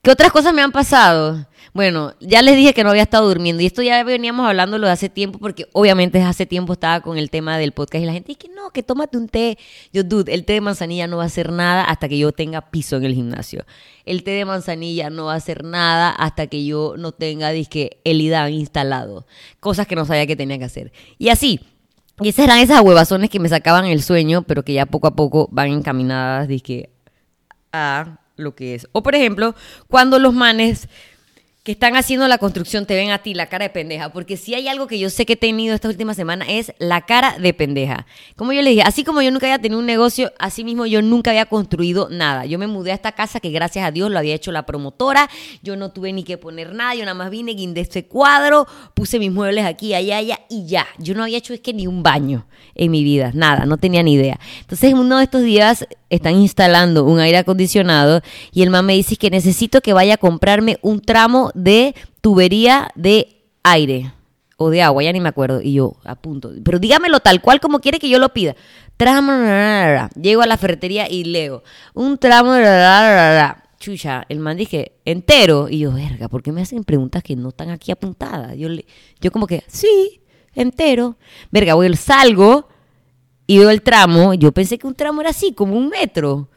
¿Qué 0.01 0.11
otras 0.11 0.31
cosas 0.31 0.53
me 0.53 0.61
han 0.61 0.71
pasado? 0.71 1.45
Bueno, 1.73 2.13
ya 2.19 2.41
les 2.41 2.55
dije 2.55 2.73
que 2.73 2.83
no 2.83 2.89
había 2.89 3.03
estado 3.03 3.27
durmiendo 3.27 3.61
y 3.61 3.67
esto 3.67 3.83
ya 3.83 4.03
veníamos 4.03 4.47
hablándolo 4.47 4.87
de 4.87 4.93
hace 4.93 5.09
tiempo 5.09 5.37
porque 5.37 5.67
obviamente 5.73 6.19
hace 6.23 6.45
tiempo 6.47 6.73
estaba 6.73 7.01
con 7.01 7.19
el 7.19 7.29
tema 7.29 7.57
del 7.57 7.71
podcast 7.71 8.01
y 8.01 8.05
la 8.07 8.13
gente 8.13 8.29
dice 8.29 8.39
que 8.39 8.49
no, 8.49 8.71
que 8.71 8.81
tómate 8.81 9.17
un 9.17 9.27
té. 9.27 9.59
Yo, 9.93 10.03
dude, 10.03 10.33
el 10.33 10.43
té 10.43 10.53
de 10.53 10.61
manzanilla 10.61 11.05
no 11.05 11.17
va 11.17 11.23
a 11.23 11.27
hacer 11.27 11.51
nada 11.51 11.83
hasta 11.83 12.09
que 12.09 12.17
yo 12.17 12.31
tenga 12.31 12.61
piso 12.71 12.95
en 12.95 13.03
el 13.03 13.13
gimnasio. 13.13 13.65
El 14.05 14.23
té 14.23 14.31
de 14.31 14.45
manzanilla 14.45 15.11
no 15.11 15.25
va 15.25 15.33
a 15.33 15.37
hacer 15.37 15.63
nada 15.63 16.09
hasta 16.09 16.47
que 16.47 16.65
yo 16.65 16.95
no 16.97 17.11
tenga, 17.11 17.51
disque, 17.51 17.99
el 18.05 18.21
IDAN 18.21 18.53
instalado. 18.53 19.27
Cosas 19.59 19.85
que 19.85 19.95
no 19.95 20.05
sabía 20.05 20.25
que 20.25 20.35
tenía 20.35 20.57
que 20.57 20.65
hacer. 20.65 20.91
Y 21.19 21.29
así, 21.29 21.59
y 22.21 22.29
esas 22.29 22.45
eran 22.45 22.57
esas 22.57 22.81
huevazones 22.81 23.29
que 23.29 23.39
me 23.39 23.49
sacaban 23.49 23.85
el 23.85 24.01
sueño, 24.01 24.41
pero 24.41 24.63
que 24.63 24.73
ya 24.73 24.87
poco 24.87 25.07
a 25.07 25.15
poco 25.15 25.47
van 25.51 25.69
encaminadas, 25.69 26.47
disque, 26.47 26.89
a 27.71 28.19
lo 28.37 28.55
que 28.55 28.75
es. 28.75 28.87
O 28.93 29.03
por 29.03 29.15
ejemplo, 29.15 29.55
cuando 29.87 30.19
los 30.19 30.33
manes 30.33 30.87
que 31.67 31.73
están 31.73 31.97
haciendo 31.97 32.29
la 32.29 32.37
construcción 32.37 32.85
te 32.85 32.95
ven 32.95 33.11
a 33.11 33.17
ti 33.17 33.33
la 33.33 33.47
cara 33.47 33.65
de 33.65 33.69
pendeja. 33.69 34.07
Porque 34.13 34.37
si 34.37 34.55
hay 34.55 34.69
algo 34.69 34.87
que 34.87 34.99
yo 34.99 35.09
sé 35.09 35.25
que 35.25 35.33
he 35.33 35.35
tenido 35.35 35.75
esta 35.75 35.89
última 35.89 36.13
semana 36.13 36.45
es 36.47 36.71
la 36.79 37.01
cara 37.01 37.35
de 37.39 37.53
pendeja. 37.53 38.05
Como 38.37 38.53
yo 38.53 38.61
le 38.61 38.69
dije, 38.69 38.83
así 38.83 39.03
como 39.03 39.21
yo 39.21 39.31
nunca 39.31 39.47
había 39.47 39.59
tenido 39.59 39.77
un 39.77 39.85
negocio, 39.85 40.31
así 40.39 40.63
mismo 40.63 40.85
yo 40.85 41.01
nunca 41.01 41.31
había 41.31 41.45
construido 41.45 42.07
nada. 42.09 42.45
Yo 42.45 42.57
me 42.57 42.67
mudé 42.67 42.91
a 42.91 42.93
esta 42.93 43.11
casa 43.11 43.41
que 43.41 43.49
gracias 43.49 43.85
a 43.85 43.91
Dios 43.91 44.09
lo 44.09 44.17
había 44.17 44.33
hecho 44.33 44.53
la 44.53 44.65
promotora. 44.65 45.29
Yo 45.61 45.75
no 45.75 45.91
tuve 45.91 46.13
ni 46.13 46.23
que 46.23 46.37
poner 46.37 46.73
nada. 46.73 46.95
Yo 46.95 47.01
nada 47.01 47.15
más 47.15 47.29
vine, 47.29 47.51
guindé 47.51 47.81
este 47.81 48.05
cuadro, 48.05 48.65
puse 48.93 49.19
mis 49.19 49.33
muebles 49.33 49.65
aquí, 49.65 49.93
allá, 49.93 50.19
allá 50.19 50.39
y 50.49 50.67
ya. 50.67 50.87
Yo 50.99 51.15
no 51.15 51.23
había 51.23 51.37
hecho 51.37 51.53
es 51.53 51.59
que 51.59 51.73
ni 51.73 51.85
un 51.85 52.01
baño 52.01 52.47
en 52.75 52.91
mi 52.91 53.03
vida. 53.03 53.31
Nada, 53.33 53.65
no 53.65 53.75
tenía 53.75 54.03
ni 54.03 54.13
idea. 54.13 54.39
Entonces 54.61 54.93
uno 54.93 55.17
de 55.17 55.25
estos 55.25 55.43
días 55.43 55.85
están 56.09 56.35
instalando 56.35 57.03
un 57.03 57.19
aire 57.19 57.39
acondicionado 57.39 58.21
y 58.53 58.61
el 58.61 58.69
man 58.69 58.85
me 58.85 58.93
dice 58.93 59.17
que 59.17 59.29
necesito 59.29 59.81
que 59.81 59.91
vaya 59.91 60.13
a 60.13 60.17
comprarme 60.17 60.79
un 60.81 61.01
tramo 61.01 61.51
de 61.57 61.95
tubería 62.21 62.89
de 62.95 63.43
aire 63.63 64.13
o 64.57 64.69
de 64.69 64.81
agua, 64.81 65.03
ya 65.03 65.11
ni 65.11 65.19
me 65.19 65.29
acuerdo. 65.29 65.61
Y 65.61 65.73
yo, 65.73 65.97
a 66.03 66.15
punto. 66.15 66.51
Pero 66.63 66.79
dígamelo 66.79 67.19
tal 67.19 67.41
cual 67.41 67.59
como 67.59 67.79
quiere 67.79 67.99
que 67.99 68.09
yo 68.09 68.19
lo 68.19 68.29
pida. 68.29 68.55
Tramo, 68.95 69.31
llego 70.19 70.41
a 70.41 70.47
la 70.47 70.57
ferretería 70.57 71.09
y 71.09 71.23
leo. 71.23 71.63
Un 71.93 72.17
tramo, 72.17 72.53
chucha, 73.79 74.25
el 74.29 74.39
man 74.39 74.57
dije, 74.57 74.93
entero. 75.05 75.67
Y 75.69 75.79
yo, 75.79 75.91
verga, 75.91 76.27
¿por 76.27 76.41
qué 76.41 76.51
me 76.51 76.61
hacen 76.61 76.83
preguntas 76.83 77.23
que 77.23 77.35
no 77.35 77.49
están 77.49 77.69
aquí 77.69 77.91
apuntadas? 77.91 78.55
Yo, 78.57 78.69
le, 78.69 78.85
yo 79.19 79.31
como 79.31 79.45
que, 79.45 79.63
sí, 79.67 80.21
entero. 80.53 81.17
Verga, 81.51 81.75
voy, 81.75 81.95
salgo 81.95 82.67
y 83.45 83.59
veo 83.59 83.69
el 83.69 83.81
tramo. 83.81 84.33
Yo 84.33 84.51
pensé 84.51 84.77
que 84.77 84.87
un 84.87 84.95
tramo 84.95 85.21
era 85.21 85.31
así, 85.31 85.53
como 85.53 85.75
un 85.75 85.89
metro. 85.89 86.49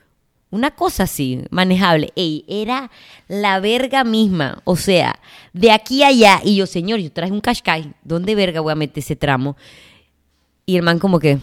Una 0.51 0.73
cosa 0.73 1.05
así, 1.05 1.45
manejable. 1.51 2.13
Ey, 2.17 2.45
era 2.49 2.91
la 3.29 3.61
verga 3.61 4.03
misma. 4.03 4.61
O 4.65 4.77
sea, 4.77 5.21
de 5.53 5.71
aquí 5.71 6.03
a 6.03 6.09
allá. 6.09 6.41
Y 6.45 6.57
yo, 6.57 6.67
señor, 6.67 6.99
yo 6.99 7.13
traje 7.13 7.33
un 7.33 7.41
cascay. 7.41 7.93
¿Dónde 8.03 8.35
verga 8.35 8.61
voy 8.61 8.73
a 8.73 8.77
meter 8.77 8.99
ese 8.99 9.17
tramo? 9.17 9.57
Y 10.67 10.77
el 10.77 10.83
man 10.83 10.99
como 10.99 11.19
que... 11.21 11.39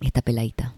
Esta 0.00 0.22
peladita 0.22 0.74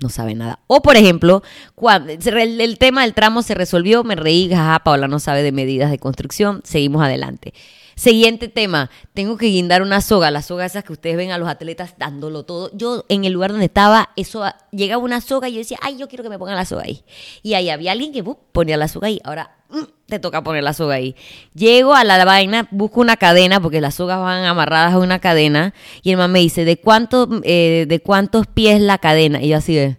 no 0.00 0.08
sabe 0.08 0.34
nada. 0.34 0.60
O, 0.66 0.82
por 0.82 0.96
ejemplo, 0.96 1.42
cuando 1.74 2.12
el, 2.12 2.78
tema 2.78 3.02
del 3.02 3.14
tramo 3.14 3.42
se 3.42 3.54
resolvió, 3.54 4.04
me 4.04 4.16
reí, 4.16 4.48
jaja, 4.50 4.80
Paola 4.80 5.08
no 5.08 5.18
sabe 5.18 5.42
de 5.42 5.52
medidas 5.52 5.90
de 5.90 5.98
construcción, 5.98 6.60
seguimos 6.64 7.02
adelante. 7.02 7.54
Siguiente 7.96 8.48
tema, 8.48 8.90
tengo 9.12 9.36
que 9.36 9.46
guindar 9.46 9.82
una 9.82 10.00
soga, 10.00 10.30
las 10.30 10.46
sogas 10.46 10.72
esas 10.72 10.84
que 10.84 10.92
ustedes 10.92 11.16
ven 11.16 11.30
a 11.30 11.38
los 11.38 11.48
atletas 11.48 11.94
dándolo 11.96 12.44
todo. 12.44 12.70
Yo 12.74 13.04
en 13.08 13.24
el 13.24 13.32
lugar 13.32 13.52
donde 13.52 13.66
estaba, 13.66 14.10
eso 14.16 14.44
llegaba 14.72 15.02
una 15.02 15.20
soga 15.20 15.48
y 15.48 15.52
yo 15.52 15.58
decía, 15.58 15.78
ay, 15.80 15.96
yo 15.96 16.08
quiero 16.08 16.24
que 16.24 16.30
me 16.30 16.38
pongan 16.38 16.56
la 16.56 16.64
soga 16.64 16.82
ahí. 16.84 17.04
Y 17.42 17.54
ahí 17.54 17.70
había 17.70 17.92
alguien 17.92 18.12
que 18.12 18.24
ponía 18.24 18.76
la 18.76 18.88
soga 18.88 19.06
ahí. 19.06 19.20
Ahora 19.22 19.56
mm, 19.70 19.82
te 20.06 20.18
toca 20.18 20.42
poner 20.42 20.64
la 20.64 20.72
soga 20.72 20.96
ahí. 20.96 21.14
Llego 21.54 21.94
a 21.94 22.02
la 22.04 22.24
vaina, 22.24 22.68
busco 22.72 23.00
una 23.00 23.16
cadena, 23.16 23.60
porque 23.60 23.80
las 23.80 23.94
sogas 23.94 24.18
van 24.18 24.44
amarradas 24.44 24.94
a 24.94 24.98
una 24.98 25.20
cadena, 25.20 25.72
y 26.02 26.10
el 26.10 26.16
man 26.16 26.32
me 26.32 26.40
dice, 26.40 26.64
¿de, 26.64 26.78
cuánto, 26.78 27.28
eh, 27.44 27.86
¿de 27.88 28.00
cuántos 28.00 28.46
pies 28.46 28.80
la 28.80 28.98
cadena? 28.98 29.42
Y 29.42 29.48
yo 29.48 29.56
así 29.56 29.74
de... 29.74 29.98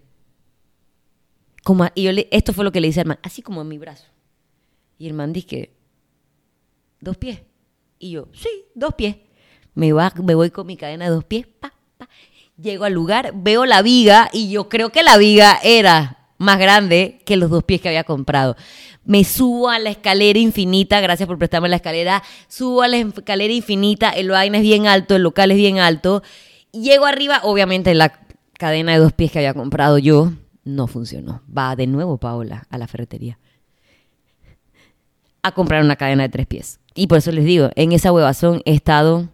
Como, 1.63 1.87
y 1.95 2.03
yo 2.03 2.11
le, 2.11 2.27
esto 2.29 2.53
fue 2.53 2.63
lo 2.63 2.71
que 2.71 2.79
le 2.79 2.87
dice 2.87 2.99
al 2.99 3.07
man, 3.07 3.19
así 3.23 3.41
como 3.41 3.61
en 3.61 3.67
mi 3.67 3.79
brazo. 3.79 4.05
Y 4.99 5.07
el 5.07 5.13
man 5.13 5.33
dice, 5.33 5.71
dos 6.99 7.17
pies. 7.17 7.41
Y 8.05 8.11
yo, 8.11 8.27
sí, 8.33 8.49
dos 8.75 8.93
pies. 8.93 9.15
Me, 9.73 9.91
va, 9.91 10.13
me 10.23 10.35
voy 10.35 10.51
con 10.51 10.67
mi 10.67 10.77
cadena 10.77 11.05
de 11.05 11.11
dos 11.11 11.23
pies, 11.23 11.47
pa. 11.59 11.73
Llego 12.55 12.83
al 12.83 12.93
lugar, 12.93 13.33
veo 13.33 13.65
la 13.65 13.81
viga 13.81 14.29
y 14.31 14.51
yo 14.51 14.69
creo 14.69 14.91
que 14.91 15.01
la 15.01 15.17
viga 15.17 15.57
era 15.63 16.29
más 16.37 16.59
grande 16.59 17.19
que 17.25 17.35
los 17.35 17.49
dos 17.49 17.63
pies 17.63 17.81
que 17.81 17.87
había 17.87 18.03
comprado. 18.03 18.57
Me 19.05 19.23
subo 19.23 19.69
a 19.69 19.79
la 19.79 19.89
escalera 19.89 20.37
infinita, 20.37 21.01
gracias 21.01 21.25
por 21.25 21.39
prestarme 21.39 21.67
la 21.67 21.77
escalera, 21.77 22.21
subo 22.47 22.83
a 22.83 22.87
la 22.87 22.97
escalera 22.97 23.51
infinita, 23.51 24.11
el 24.11 24.29
vaina 24.29 24.57
es 24.57 24.63
bien 24.63 24.85
alto, 24.85 25.15
el 25.15 25.23
local 25.23 25.49
es 25.49 25.57
bien 25.57 25.79
alto. 25.79 26.21
Llego 26.73 27.07
arriba, 27.07 27.39
obviamente 27.41 27.95
la 27.95 28.19
cadena 28.59 28.91
de 28.91 28.99
dos 28.99 29.13
pies 29.13 29.31
que 29.31 29.39
había 29.39 29.55
comprado 29.55 29.97
yo 29.97 30.31
no 30.63 30.85
funcionó. 30.85 31.41
Va 31.45 31.75
de 31.75 31.87
nuevo 31.87 32.19
Paola 32.19 32.67
a 32.69 32.77
la 32.77 32.85
ferretería 32.85 33.39
a 35.41 35.51
comprar 35.53 35.83
una 35.83 35.95
cadena 35.95 36.21
de 36.21 36.29
tres 36.29 36.45
pies. 36.45 36.79
Y 36.95 37.07
por 37.07 37.17
eso 37.17 37.31
les 37.31 37.45
digo, 37.45 37.69
en 37.75 37.91
esa 37.91 38.11
huevazón 38.11 38.61
he 38.65 38.73
estado 38.73 39.29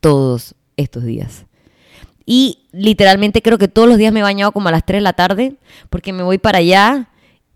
todos 0.00 0.54
estos 0.76 1.04
días. 1.04 1.46
Y 2.26 2.58
literalmente 2.72 3.42
creo 3.42 3.58
que 3.58 3.68
todos 3.68 3.88
los 3.88 3.96
días 3.96 4.12
me 4.12 4.20
he 4.20 4.22
bañado 4.24 4.52
como 4.52 4.68
a 4.68 4.72
las 4.72 4.84
3 4.84 4.98
de 4.98 5.02
la 5.02 5.12
tarde, 5.12 5.54
porque 5.88 6.12
me 6.12 6.22
voy 6.22 6.38
para 6.38 6.58
allá, 6.58 7.08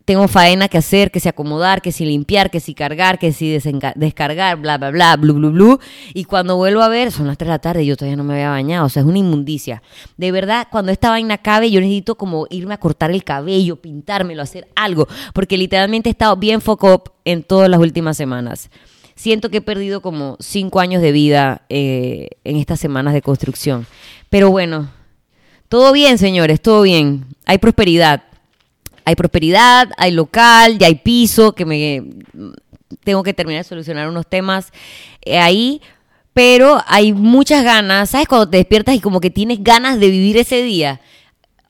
tengo 0.04 0.26
faena 0.26 0.68
que 0.68 0.78
hacer, 0.78 1.10
que 1.10 1.20
si 1.20 1.28
acomodar, 1.28 1.82
que 1.82 1.92
si 1.92 2.06
limpiar, 2.06 2.50
que 2.50 2.60
si 2.60 2.74
cargar, 2.74 3.18
que 3.18 3.32
si 3.32 3.58
descargar, 3.94 4.56
bla, 4.56 4.78
bla, 4.78 4.90
bla, 4.90 5.16
blu, 5.16 5.34
blu, 5.34 5.50
blu. 5.50 5.80
Y 6.14 6.24
cuando 6.24 6.56
vuelvo 6.56 6.80
a 6.80 6.88
ver, 6.88 7.12
son 7.12 7.26
las 7.26 7.36
3 7.36 7.46
de 7.46 7.52
la 7.52 7.58
tarde 7.58 7.82
y 7.82 7.86
yo 7.86 7.96
todavía 7.96 8.16
no 8.16 8.24
me 8.24 8.32
había 8.32 8.48
bañado. 8.48 8.86
O 8.86 8.88
sea, 8.88 9.02
es 9.02 9.08
una 9.08 9.18
inmundicia. 9.18 9.82
De 10.16 10.32
verdad, 10.32 10.68
cuando 10.70 10.92
esta 10.92 11.10
vaina 11.10 11.34
acabe, 11.34 11.70
yo 11.70 11.80
necesito 11.80 12.14
como 12.14 12.46
irme 12.48 12.72
a 12.72 12.78
cortar 12.78 13.10
el 13.10 13.22
cabello, 13.22 13.76
pintármelo, 13.76 14.42
hacer 14.42 14.68
algo. 14.76 15.06
Porque 15.34 15.58
literalmente 15.58 16.08
he 16.08 16.12
estado 16.12 16.36
bien 16.36 16.62
foco 16.62 17.02
en 17.26 17.42
todas 17.42 17.68
las 17.68 17.80
últimas 17.80 18.16
semanas. 18.16 18.70
Siento 19.18 19.50
que 19.50 19.58
he 19.58 19.60
perdido 19.60 20.00
como 20.00 20.36
5 20.40 20.80
años 20.80 21.02
de 21.02 21.12
vida 21.12 21.62
eh, 21.68 22.28
en 22.44 22.56
estas 22.56 22.78
semanas 22.80 23.12
de 23.12 23.20
construcción. 23.20 23.86
Pero 24.30 24.50
bueno, 24.50 24.88
todo 25.68 25.92
bien, 25.92 26.16
señores, 26.16 26.62
todo 26.62 26.82
bien. 26.82 27.26
Hay 27.44 27.58
prosperidad 27.58 28.22
hay 29.08 29.16
prosperidad, 29.16 29.88
hay 29.96 30.10
local, 30.10 30.76
ya 30.76 30.86
hay 30.86 30.96
piso, 30.96 31.54
que 31.54 31.64
me 31.64 32.02
tengo 33.04 33.22
que 33.22 33.32
terminar 33.32 33.64
de 33.64 33.68
solucionar 33.70 34.06
unos 34.06 34.26
temas 34.26 34.70
eh, 35.22 35.38
ahí, 35.38 35.80
pero 36.34 36.82
hay 36.86 37.14
muchas 37.14 37.64
ganas, 37.64 38.10
¿sabes? 38.10 38.28
Cuando 38.28 38.50
te 38.50 38.58
despiertas 38.58 38.94
y 38.94 39.00
como 39.00 39.22
que 39.22 39.30
tienes 39.30 39.64
ganas 39.64 39.98
de 39.98 40.10
vivir 40.10 40.36
ese 40.36 40.62
día, 40.62 41.00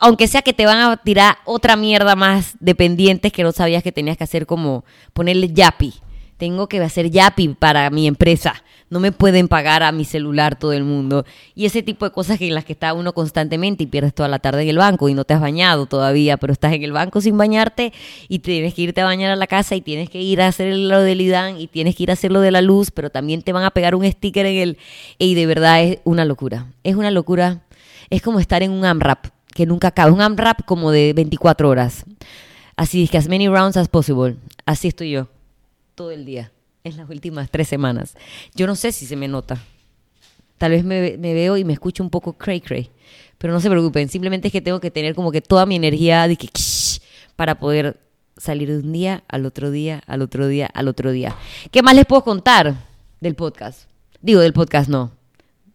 aunque 0.00 0.26
sea 0.26 0.42
que 0.42 0.52
te 0.52 0.66
van 0.66 0.78
a 0.78 0.96
tirar 0.96 1.38
otra 1.44 1.76
mierda 1.76 2.16
más 2.16 2.56
de 2.58 2.74
pendientes 2.74 3.32
que 3.32 3.44
no 3.44 3.52
sabías 3.52 3.84
que 3.84 3.92
tenías 3.92 4.16
que 4.16 4.24
hacer 4.24 4.44
como 4.44 4.84
ponerle 5.12 5.52
yapi. 5.52 5.94
Tengo 6.38 6.68
que 6.68 6.80
hacer 6.80 7.10
yapi 7.10 7.48
para 7.48 7.90
mi 7.90 8.06
empresa 8.06 8.62
no 8.90 9.00
me 9.00 9.12
pueden 9.12 9.48
pagar 9.48 9.82
a 9.82 9.92
mi 9.92 10.04
celular 10.04 10.58
todo 10.58 10.72
el 10.72 10.84
mundo. 10.84 11.24
Y 11.54 11.66
ese 11.66 11.82
tipo 11.82 12.04
de 12.04 12.12
cosas 12.12 12.38
que 12.38 12.48
en 12.48 12.54
las 12.54 12.64
que 12.64 12.72
está 12.72 12.94
uno 12.94 13.12
constantemente 13.12 13.84
y 13.84 13.86
pierdes 13.86 14.14
toda 14.14 14.28
la 14.28 14.38
tarde 14.38 14.62
en 14.62 14.68
el 14.68 14.78
banco 14.78 15.08
y 15.08 15.14
no 15.14 15.24
te 15.24 15.34
has 15.34 15.40
bañado 15.40 15.86
todavía, 15.86 16.36
pero 16.36 16.52
estás 16.52 16.72
en 16.72 16.82
el 16.82 16.92
banco 16.92 17.20
sin 17.20 17.36
bañarte 17.36 17.92
y 18.28 18.38
tienes 18.38 18.74
que 18.74 18.82
irte 18.82 19.00
a 19.00 19.04
bañar 19.04 19.30
a 19.30 19.36
la 19.36 19.46
casa 19.46 19.76
y 19.76 19.80
tienes 19.80 20.08
que 20.08 20.20
ir 20.20 20.40
a 20.40 20.48
hacer 20.48 20.74
lo 20.74 21.00
del 21.00 21.20
IDAN 21.20 21.60
y 21.60 21.66
tienes 21.66 21.96
que 21.96 22.04
ir 22.04 22.10
a 22.10 22.14
hacer 22.14 22.32
lo 22.32 22.40
de 22.40 22.50
la 22.50 22.62
luz, 22.62 22.90
pero 22.90 23.10
también 23.10 23.42
te 23.42 23.52
van 23.52 23.64
a 23.64 23.70
pegar 23.70 23.94
un 23.94 24.10
sticker 24.10 24.46
en 24.46 24.56
el... 24.56 24.78
Y 25.18 25.34
de 25.34 25.46
verdad 25.46 25.82
es 25.82 25.98
una 26.04 26.24
locura. 26.24 26.66
Es 26.84 26.96
una 26.96 27.10
locura. 27.10 27.62
Es 28.10 28.22
como 28.22 28.40
estar 28.40 28.62
en 28.62 28.70
un 28.70 28.84
AMRAP 28.84 29.26
que 29.54 29.66
nunca 29.66 29.88
acaba. 29.88 30.12
Un 30.12 30.22
AMRAP 30.22 30.64
como 30.64 30.90
de 30.90 31.12
24 31.12 31.68
horas. 31.68 32.04
Así 32.76 33.02
es 33.02 33.10
que 33.10 33.18
as 33.18 33.28
many 33.28 33.48
rounds 33.48 33.76
as 33.76 33.88
possible. 33.88 34.36
Así 34.64 34.88
estoy 34.88 35.10
yo 35.10 35.28
todo 35.98 36.12
el 36.12 36.24
día 36.24 36.52
en 36.84 36.96
las 36.96 37.10
últimas 37.10 37.50
tres 37.50 37.66
semanas. 37.66 38.14
Yo 38.54 38.68
no 38.68 38.76
sé 38.76 38.92
si 38.92 39.04
se 39.04 39.16
me 39.16 39.26
nota. 39.26 39.60
Tal 40.56 40.70
vez 40.70 40.84
me, 40.84 41.16
veo 41.16 41.56
y 41.56 41.64
me 41.64 41.72
escucho 41.72 42.04
un 42.04 42.08
poco 42.08 42.34
cray 42.34 42.60
cray. 42.60 42.88
Pero 43.36 43.52
no 43.52 43.60
se 43.60 43.68
preocupen, 43.68 44.08
simplemente 44.08 44.46
es 44.46 44.52
que 44.52 44.60
tengo 44.60 44.78
que 44.78 44.92
tener 44.92 45.16
como 45.16 45.32
que 45.32 45.40
toda 45.40 45.66
mi 45.66 45.74
energía 45.74 46.28
de 46.28 46.36
que, 46.36 46.48
para 47.34 47.58
poder 47.58 47.98
salir 48.36 48.68
de 48.68 48.78
un 48.78 48.92
día 48.92 49.24
al 49.26 49.44
otro 49.44 49.72
día, 49.72 50.02
al 50.06 50.22
otro 50.22 50.46
día, 50.46 50.70
al 50.72 50.86
otro 50.86 51.10
día. 51.10 51.36
¿Qué 51.72 51.82
más 51.82 51.96
les 51.96 52.06
puedo 52.06 52.22
contar 52.22 52.76
del 53.20 53.34
podcast? 53.34 53.88
Digo, 54.20 54.40
del 54.40 54.52
podcast 54.52 54.88
no, 54.88 55.10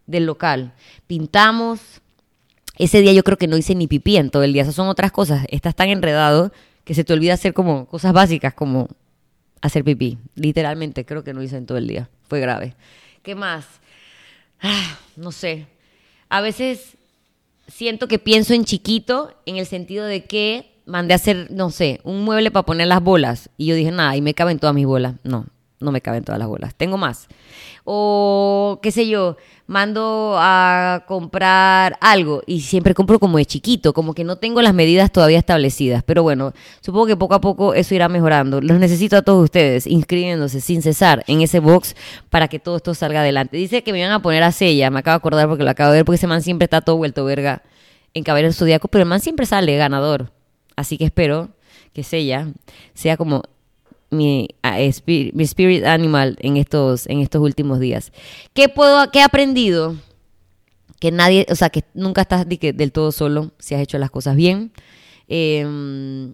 del 0.07 0.25
local. 0.25 0.73
Pintamos. 1.05 1.81
Ese 2.77 3.01
día 3.01 3.11
yo 3.11 3.23
creo 3.23 3.37
que 3.37 3.47
no 3.47 3.57
hice 3.57 3.75
ni 3.75 3.87
pipí 3.87 4.15
en 4.15 4.29
todo 4.29 4.43
el 4.43 4.53
día. 4.53 4.61
Esas 4.61 4.75
son 4.75 4.87
otras 4.87 5.11
cosas. 5.11 5.45
Estás 5.49 5.75
tan 5.75 5.89
enredado 5.89 6.53
que 6.85 6.93
se 6.93 7.03
te 7.03 7.11
olvida 7.11 7.33
hacer 7.33 7.53
como 7.53 7.87
cosas 7.87 8.13
básicas 8.13 8.53
como 8.53 8.87
hacer 9.63 9.83
pipí. 9.83 10.17
Literalmente, 10.35 11.05
creo 11.05 11.23
que 11.23 11.33
no 11.33 11.41
hice 11.41 11.57
en 11.57 11.65
todo 11.65 11.77
el 11.77 11.87
día. 11.87 12.09
Fue 12.27 12.39
grave. 12.39 12.75
¿Qué 13.23 13.33
más? 13.33 13.65
Ah, 14.61 14.99
no 15.15 15.31
sé. 15.31 15.67
A 16.29 16.41
veces 16.41 16.97
siento 17.67 18.07
que 18.07 18.19
pienso 18.19 18.53
en 18.53 18.65
chiquito 18.65 19.33
en 19.45 19.57
el 19.57 19.65
sentido 19.65 20.05
de 20.05 20.25
que 20.25 20.69
mandé 20.85 21.13
a 21.13 21.15
hacer, 21.15 21.49
no 21.49 21.69
sé, 21.69 22.01
un 22.03 22.23
mueble 22.25 22.51
para 22.51 22.65
poner 22.65 22.87
las 22.87 23.01
bolas. 23.01 23.49
Y 23.57 23.67
yo 23.67 23.75
dije, 23.75 23.91
nada, 23.91 24.15
y 24.17 24.21
me 24.21 24.33
caben 24.33 24.59
todas 24.59 24.75
mis 24.75 24.85
bolas. 24.85 25.15
No, 25.23 25.45
no 25.83 25.91
me 25.91 26.01
caben 26.01 26.23
todas 26.23 26.39
las 26.39 26.47
bolas. 26.47 26.73
Tengo 26.75 26.97
más. 26.97 27.27
O, 27.85 28.79
qué 28.81 28.91
sé 28.91 29.07
yo, 29.07 29.35
mando 29.67 30.35
a 30.37 31.03
comprar 31.07 31.97
algo 31.99 32.41
y 32.45 32.61
siempre 32.61 32.93
compro 32.93 33.19
como 33.19 33.37
de 33.37 33.45
chiquito, 33.45 33.93
como 33.93 34.13
que 34.13 34.23
no 34.23 34.37
tengo 34.37 34.61
las 34.61 34.73
medidas 34.73 35.11
todavía 35.11 35.37
establecidas. 35.37 36.03
Pero 36.03 36.23
bueno, 36.23 36.53
supongo 36.81 37.07
que 37.07 37.17
poco 37.17 37.35
a 37.35 37.41
poco 37.41 37.73
eso 37.73 37.93
irá 37.93 38.07
mejorando. 38.09 38.61
Los 38.61 38.79
necesito 38.79 39.17
a 39.17 39.21
todos 39.21 39.43
ustedes 39.43 39.85
inscribiéndose 39.87 40.61
sin 40.61 40.81
cesar 40.81 41.23
en 41.27 41.41
ese 41.41 41.59
box 41.59 41.95
para 42.29 42.47
que 42.47 42.59
todo 42.59 42.77
esto 42.77 42.93
salga 42.93 43.19
adelante. 43.19 43.57
Dice 43.57 43.83
que 43.83 43.91
me 43.91 43.99
iban 43.99 44.11
a 44.11 44.21
poner 44.21 44.43
a 44.43 44.51
sella, 44.51 44.89
me 44.89 44.99
acabo 44.99 45.15
de 45.15 45.17
acordar 45.17 45.47
porque 45.47 45.63
lo 45.63 45.69
acabo 45.69 45.91
de 45.91 45.99
ver, 45.99 46.05
porque 46.05 46.17
ese 46.17 46.27
man 46.27 46.41
siempre 46.41 46.65
está 46.65 46.81
todo 46.81 46.97
vuelto 46.97 47.25
verga 47.25 47.63
en 48.13 48.23
Caballero 48.23 48.53
Zodíaco, 48.53 48.87
pero 48.87 49.03
el 49.03 49.09
man 49.09 49.19
siempre 49.19 49.45
sale 49.45 49.75
ganador. 49.77 50.31
Así 50.75 50.97
que 50.97 51.05
espero 51.05 51.49
que 51.93 52.03
Sella 52.03 52.47
sea 52.93 53.17
como 53.17 53.43
mi, 54.13 54.47
mi 55.33 55.43
spirit 55.43 55.83
animal 55.85 56.37
en 56.39 56.57
estos, 56.57 57.07
en 57.07 57.19
estos 57.19 57.41
últimos 57.41 57.79
días. 57.79 58.11
¿Qué, 58.53 58.69
puedo, 58.69 59.11
¿Qué 59.11 59.19
he 59.19 59.23
aprendido? 59.23 59.95
Que 60.99 61.11
nadie, 61.11 61.45
o 61.49 61.55
sea, 61.55 61.69
que 61.69 61.83
nunca 61.93 62.21
estás 62.21 62.45
del 62.47 62.91
todo 62.91 63.11
solo 63.11 63.51
si 63.59 63.75
has 63.75 63.81
hecho 63.81 63.97
las 63.97 64.11
cosas 64.11 64.35
bien. 64.35 64.71
Em, 65.27 66.33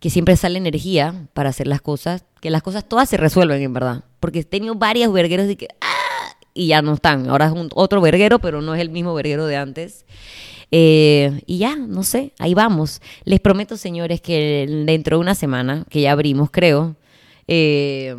que 0.00 0.10
siempre 0.10 0.36
sale 0.36 0.58
energía 0.58 1.26
para 1.32 1.48
hacer 1.48 1.66
las 1.66 1.80
cosas. 1.80 2.24
Que 2.40 2.50
las 2.50 2.62
cosas 2.62 2.88
todas 2.88 3.08
se 3.08 3.16
resuelven, 3.16 3.62
en 3.62 3.72
verdad. 3.72 4.04
Porque 4.20 4.40
he 4.40 4.44
tenido 4.44 4.74
varios 4.74 5.12
vergueros 5.12 5.46
de 5.46 5.56
que... 5.56 5.68
¡ah! 5.80 6.36
Y 6.52 6.68
ya 6.68 6.82
no 6.82 6.94
están. 6.94 7.28
Ahora 7.28 7.46
es 7.46 7.52
un, 7.52 7.68
otro 7.74 8.00
verguero, 8.00 8.38
pero 8.38 8.60
no 8.60 8.74
es 8.74 8.80
el 8.80 8.90
mismo 8.90 9.12
verguero 9.14 9.46
de 9.46 9.56
antes. 9.56 10.04
Eh, 10.70 11.42
y 11.46 11.58
ya, 11.58 11.76
no 11.76 12.02
sé, 12.02 12.32
ahí 12.38 12.54
vamos. 12.54 13.00
Les 13.24 13.40
prometo, 13.40 13.76
señores, 13.76 14.20
que 14.20 14.66
dentro 14.86 15.16
de 15.16 15.20
una 15.20 15.34
semana, 15.34 15.84
que 15.90 16.00
ya 16.00 16.12
abrimos, 16.12 16.50
creo, 16.50 16.96
eh, 17.46 18.14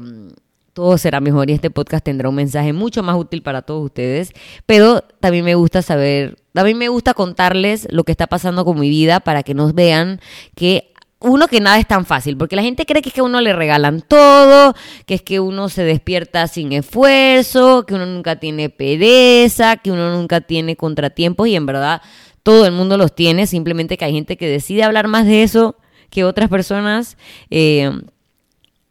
todo 0.76 0.98
será 0.98 1.22
mejor 1.22 1.50
y 1.50 1.54
este 1.54 1.72
podcast 1.72 2.04
tendrá 2.04 2.28
un 2.28 2.36
mensaje 2.36 2.74
mucho 2.74 3.02
más 3.02 3.16
útil 3.16 3.42
para 3.42 3.62
todos 3.62 3.86
ustedes. 3.86 4.34
Pero 4.66 5.02
también 5.22 5.46
me 5.46 5.56
gusta 5.56 5.82
saber, 5.82 6.38
también 6.54 6.78
me 6.78 6.90
gusta 6.90 7.14
contarles 7.14 7.88
lo 7.92 8.04
que 8.04 8.12
está 8.12 8.28
pasando 8.28 8.66
con 8.66 8.78
mi 8.78 8.90
vida 8.90 9.22
para 9.22 9.42
que 9.42 9.54
nos 9.54 9.74
vean 9.74 10.20
que 10.54 10.92
uno 11.22 11.48
que 11.48 11.62
nada 11.62 11.80
es 11.80 11.88
tan 11.88 12.06
fácil, 12.06 12.38
porque 12.38 12.56
la 12.56 12.62
gente 12.62 12.86
cree 12.86 13.02
que 13.02 13.10
es 13.10 13.16
que 13.16 13.22
a 13.22 13.24
uno 13.24 13.40
le 13.42 13.54
regalan 13.54 14.02
todo, 14.02 14.76
que 15.06 15.16
es 15.16 15.22
que 15.22 15.40
uno 15.40 15.70
se 15.70 15.84
despierta 15.84 16.48
sin 16.48 16.74
esfuerzo, 16.74 17.86
que 17.86 17.96
uno 17.96 18.06
nunca 18.06 18.36
tiene 18.36 18.70
pereza, 18.70 19.78
que 19.78 19.92
uno 19.92 20.16
nunca 20.16 20.42
tiene 20.42 20.76
contratiempos 20.76 21.48
y 21.48 21.56
en 21.56 21.66
verdad 21.66 22.02
todo 22.46 22.68
el 22.68 22.74
mundo 22.74 22.96
los 22.96 23.16
tiene, 23.16 23.48
simplemente 23.48 23.98
que 23.98 24.06
hay 24.06 24.14
gente 24.14 24.38
que 24.38 24.48
decide 24.48 24.84
hablar 24.84 25.08
más 25.08 25.26
de 25.26 25.42
eso 25.42 25.78
que 26.12 26.24
otras 26.24 26.48
personas, 26.48 27.18
eh, 27.50 27.90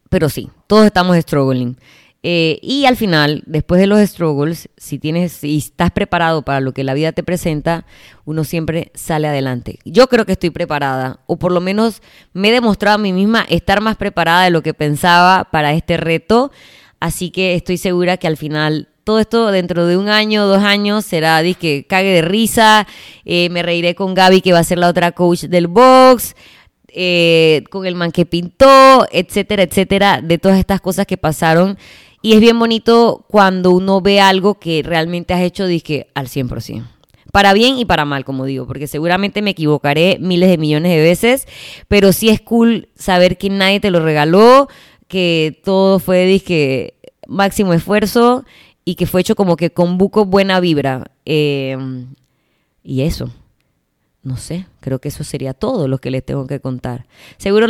pero 0.09 0.27
sí, 0.27 0.49
todos 0.67 0.85
estamos 0.85 1.15
struggling. 1.15 1.77
Eh, 2.21 2.59
y 2.61 2.83
al 2.83 2.97
final, 2.97 3.43
después 3.45 3.79
de 3.79 3.87
los 3.87 3.97
struggles, 4.01 4.67
si 4.75 4.99
tienes, 4.99 5.31
si 5.31 5.55
estás 5.55 5.91
preparado 5.91 6.41
para 6.41 6.59
lo 6.59 6.73
que 6.73 6.83
la 6.83 6.93
vida 6.93 7.13
te 7.13 7.23
presenta, 7.23 7.85
uno 8.25 8.43
siempre 8.43 8.91
sale 8.93 9.29
adelante. 9.29 9.79
Yo 9.85 10.07
creo 10.07 10.25
que 10.25 10.33
estoy 10.33 10.49
preparada, 10.49 11.21
o 11.25 11.37
por 11.37 11.53
lo 11.53 11.61
menos 11.61 12.01
me 12.33 12.49
he 12.49 12.51
demostrado 12.51 12.95
a 12.95 13.01
mí 13.01 13.13
misma 13.13 13.45
estar 13.47 13.79
más 13.79 13.95
preparada 13.95 14.43
de 14.43 14.49
lo 14.49 14.63
que 14.63 14.73
pensaba 14.73 15.45
para 15.49 15.73
este 15.73 15.95
reto. 15.95 16.51
Así 16.99 17.31
que 17.31 17.55
estoy 17.55 17.77
segura 17.77 18.17
que 18.17 18.27
al 18.27 18.35
final 18.35 18.89
todo 19.05 19.19
esto 19.19 19.51
dentro 19.51 19.85
de 19.85 19.97
un 19.97 20.09
año, 20.09 20.47
dos 20.47 20.63
años, 20.63 21.05
será 21.05 21.41
que 21.53 21.85
cague 21.87 22.09
de 22.09 22.21
risa. 22.23 22.87
Eh, 23.23 23.49
me 23.51 23.61
reiré 23.61 23.93
con 23.93 24.15
Gaby, 24.15 24.41
que 24.41 24.51
va 24.51 24.59
a 24.59 24.63
ser 24.63 24.79
la 24.79 24.89
otra 24.89 25.13
coach 25.13 25.43
del 25.43 25.67
box. 25.67 26.35
Eh, 26.97 27.63
con 27.69 27.85
el 27.85 27.93
man 27.93 28.11
que 28.11 28.25
pintó, 28.25 29.05
etcétera, 29.11 29.63
etcétera, 29.63 30.21
de 30.23 30.37
todas 30.37 30.57
estas 30.57 30.81
cosas 30.81 31.05
que 31.05 31.17
pasaron. 31.17 31.77
Y 32.21 32.33
es 32.33 32.39
bien 32.39 32.57
bonito 32.57 33.25
cuando 33.27 33.71
uno 33.71 34.01
ve 34.01 34.21
algo 34.21 34.55
que 34.55 34.81
realmente 34.81 35.33
has 35.33 35.41
hecho, 35.41 35.67
dije, 35.67 36.07
al 36.15 36.27
100%. 36.27 36.87
Para 37.31 37.53
bien 37.53 37.77
y 37.77 37.85
para 37.85 38.05
mal, 38.05 38.23
como 38.23 38.45
digo, 38.45 38.65
porque 38.65 38.87
seguramente 38.87 39.41
me 39.41 39.51
equivocaré 39.51 40.17
miles 40.19 40.49
de 40.49 40.57
millones 40.57 40.91
de 40.93 41.01
veces, 41.01 41.47
pero 41.89 42.13
sí 42.13 42.29
es 42.29 42.39
cool 42.41 42.87
saber 42.95 43.37
que 43.37 43.49
nadie 43.49 43.81
te 43.81 43.91
lo 43.91 43.99
regaló, 43.99 44.69
que 45.09 45.59
todo 45.63 45.99
fue, 45.99 46.25
dije, 46.25 46.95
máximo 47.27 47.73
esfuerzo 47.73 48.45
y 48.85 48.95
que 48.95 49.07
fue 49.07 49.21
hecho 49.21 49.35
como 49.35 49.57
que 49.57 49.71
con 49.71 49.97
buco 49.97 50.25
buena 50.25 50.59
vibra. 50.59 51.11
Eh, 51.25 51.75
y 52.83 53.01
eso. 53.01 53.31
No 54.21 54.37
sé, 54.37 54.65
creo 54.79 54.97
que 54.97 55.09
eso 55.09 55.23
sería 55.23 55.53
todo 55.53 55.87
lo 55.87 55.99
que 55.99 56.09
les 56.09 56.25
tengo 56.25 56.47
que 56.47 56.59
contar. 56.59 57.05
Seguro, 57.37 57.67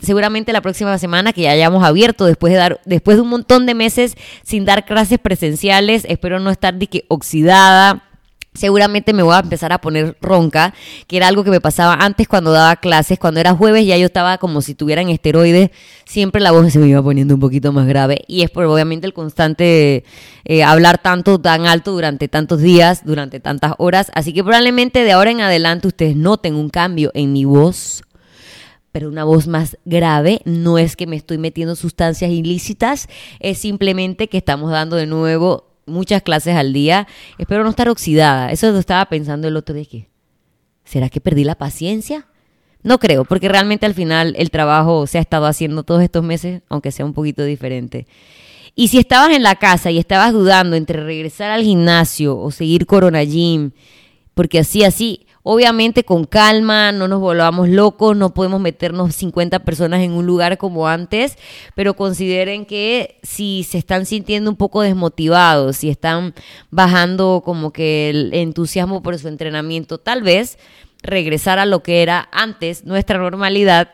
seguramente 0.00 0.52
la 0.52 0.60
próxima 0.60 0.98
semana 0.98 1.32
que 1.32 1.42
ya 1.42 1.52
hayamos 1.52 1.84
abierto, 1.84 2.24
después 2.24 2.52
de, 2.52 2.58
dar, 2.58 2.80
después 2.84 3.16
de 3.16 3.22
un 3.22 3.28
montón 3.28 3.66
de 3.66 3.74
meses 3.74 4.16
sin 4.42 4.64
dar 4.64 4.84
clases 4.84 5.20
presenciales, 5.20 6.04
espero 6.08 6.40
no 6.40 6.50
estar 6.50 6.74
de 6.74 6.88
que 6.88 7.04
oxidada, 7.06 8.02
seguramente 8.54 9.12
me 9.12 9.22
voy 9.22 9.34
a 9.34 9.40
empezar 9.40 9.72
a 9.72 9.80
poner 9.80 10.16
ronca, 10.20 10.74
que 11.06 11.16
era 11.16 11.28
algo 11.28 11.44
que 11.44 11.50
me 11.50 11.60
pasaba 11.60 11.94
antes 11.94 12.28
cuando 12.28 12.52
daba 12.52 12.76
clases, 12.76 13.18
cuando 13.18 13.40
era 13.40 13.54
jueves 13.54 13.86
ya 13.86 13.96
yo 13.96 14.06
estaba 14.06 14.38
como 14.38 14.60
si 14.60 14.74
tuvieran 14.74 15.08
esteroides, 15.08 15.70
siempre 16.04 16.40
la 16.40 16.52
voz 16.52 16.72
se 16.72 16.78
me 16.78 16.88
iba 16.88 17.02
poniendo 17.02 17.34
un 17.34 17.40
poquito 17.40 17.72
más 17.72 17.86
grave. 17.86 18.22
Y 18.26 18.42
es 18.42 18.50
por 18.50 18.64
obviamente 18.64 19.06
el 19.06 19.14
constante 19.14 20.04
eh, 20.44 20.62
hablar 20.64 20.98
tanto, 20.98 21.40
tan 21.40 21.66
alto 21.66 21.92
durante 21.92 22.28
tantos 22.28 22.60
días, 22.60 23.04
durante 23.04 23.40
tantas 23.40 23.72
horas, 23.78 24.10
así 24.14 24.32
que 24.32 24.44
probablemente 24.44 25.04
de 25.04 25.12
ahora 25.12 25.30
en 25.30 25.40
adelante 25.40 25.88
ustedes 25.88 26.16
noten 26.16 26.54
un 26.54 26.68
cambio 26.68 27.10
en 27.14 27.32
mi 27.32 27.44
voz 27.44 28.02
pero 28.92 29.08
una 29.08 29.24
voz 29.24 29.46
más 29.48 29.78
grave. 29.86 30.42
No 30.44 30.76
es 30.76 30.96
que 30.96 31.06
me 31.06 31.16
estoy 31.16 31.38
metiendo 31.38 31.74
sustancias 31.76 32.30
ilícitas, 32.30 33.08
es 33.40 33.56
simplemente 33.56 34.28
que 34.28 34.36
estamos 34.36 34.70
dando 34.70 34.96
de 34.96 35.06
nuevo 35.06 35.71
muchas 35.86 36.22
clases 36.22 36.56
al 36.56 36.72
día. 36.72 37.06
Espero 37.38 37.64
no 37.64 37.70
estar 37.70 37.88
oxidada. 37.88 38.50
Eso 38.50 38.70
lo 38.70 38.78
estaba 38.78 39.04
pensando 39.06 39.48
el 39.48 39.56
otro 39.56 39.74
día. 39.74 39.84
Que, 39.84 40.08
¿Será 40.84 41.08
que 41.08 41.20
perdí 41.20 41.44
la 41.44 41.54
paciencia? 41.54 42.26
No 42.82 42.98
creo, 42.98 43.24
porque 43.24 43.48
realmente 43.48 43.86
al 43.86 43.94
final 43.94 44.34
el 44.36 44.50
trabajo 44.50 45.06
se 45.06 45.18
ha 45.18 45.20
estado 45.20 45.46
haciendo 45.46 45.84
todos 45.84 46.02
estos 46.02 46.24
meses, 46.24 46.62
aunque 46.68 46.90
sea 46.90 47.04
un 47.04 47.12
poquito 47.12 47.44
diferente. 47.44 48.06
Y 48.74 48.88
si 48.88 48.98
estabas 48.98 49.30
en 49.30 49.42
la 49.42 49.56
casa 49.56 49.90
y 49.90 49.98
estabas 49.98 50.32
dudando 50.32 50.76
entre 50.76 51.04
regresar 51.04 51.50
al 51.50 51.62
gimnasio 51.62 52.38
o 52.38 52.50
seguir 52.50 52.86
Corona 52.86 53.22
Gym, 53.22 53.72
porque 54.34 54.60
así, 54.60 54.82
así, 54.82 55.26
Obviamente 55.44 56.04
con 56.04 56.24
calma, 56.24 56.92
no 56.92 57.08
nos 57.08 57.20
volvamos 57.20 57.68
locos, 57.68 58.16
no 58.16 58.32
podemos 58.32 58.60
meternos 58.60 59.14
50 59.16 59.60
personas 59.60 60.00
en 60.02 60.12
un 60.12 60.24
lugar 60.24 60.56
como 60.56 60.86
antes, 60.86 61.36
pero 61.74 61.94
consideren 61.94 62.64
que 62.64 63.18
si 63.24 63.64
se 63.64 63.78
están 63.78 64.06
sintiendo 64.06 64.50
un 64.50 64.56
poco 64.56 64.82
desmotivados, 64.82 65.78
si 65.78 65.88
están 65.90 66.32
bajando 66.70 67.42
como 67.44 67.72
que 67.72 68.10
el 68.10 68.34
entusiasmo 68.34 69.02
por 69.02 69.18
su 69.18 69.26
entrenamiento, 69.26 69.98
tal 69.98 70.22
vez 70.22 70.58
regresar 71.02 71.58
a 71.58 71.66
lo 71.66 71.82
que 71.82 72.02
era 72.02 72.28
antes 72.30 72.84
nuestra 72.84 73.18
normalidad 73.18 73.90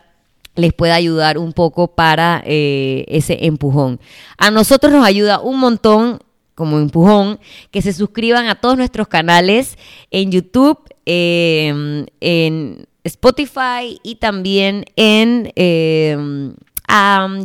les 0.55 0.75
pueda 0.75 0.97
ayudar 0.97 1.39
un 1.39 1.53
poco 1.53 1.89
para 1.89 2.43
eh, 2.45 3.05
ese 3.09 3.47
empujón. 3.47 4.01
A 4.37 4.51
nosotros 4.51 4.93
nos 4.93 5.07
ayuda 5.07 5.41
un 5.41 5.61
montón 5.61 6.19
como 6.59 6.79
empujón 6.79 7.41
que 7.71 7.81
se 7.81 7.95
suscriban 7.95 8.49
a 8.49 8.57
todos 8.57 8.77
nuestros 8.77 9.09
canales 9.09 9.79
en 10.11 10.31
YouTube, 10.31 10.79
Em, 11.11 12.05
en 12.21 12.87
Spotify 13.03 13.99
y 14.03 14.17
también 14.17 14.85
en, 14.95 15.51
em, 15.57 16.55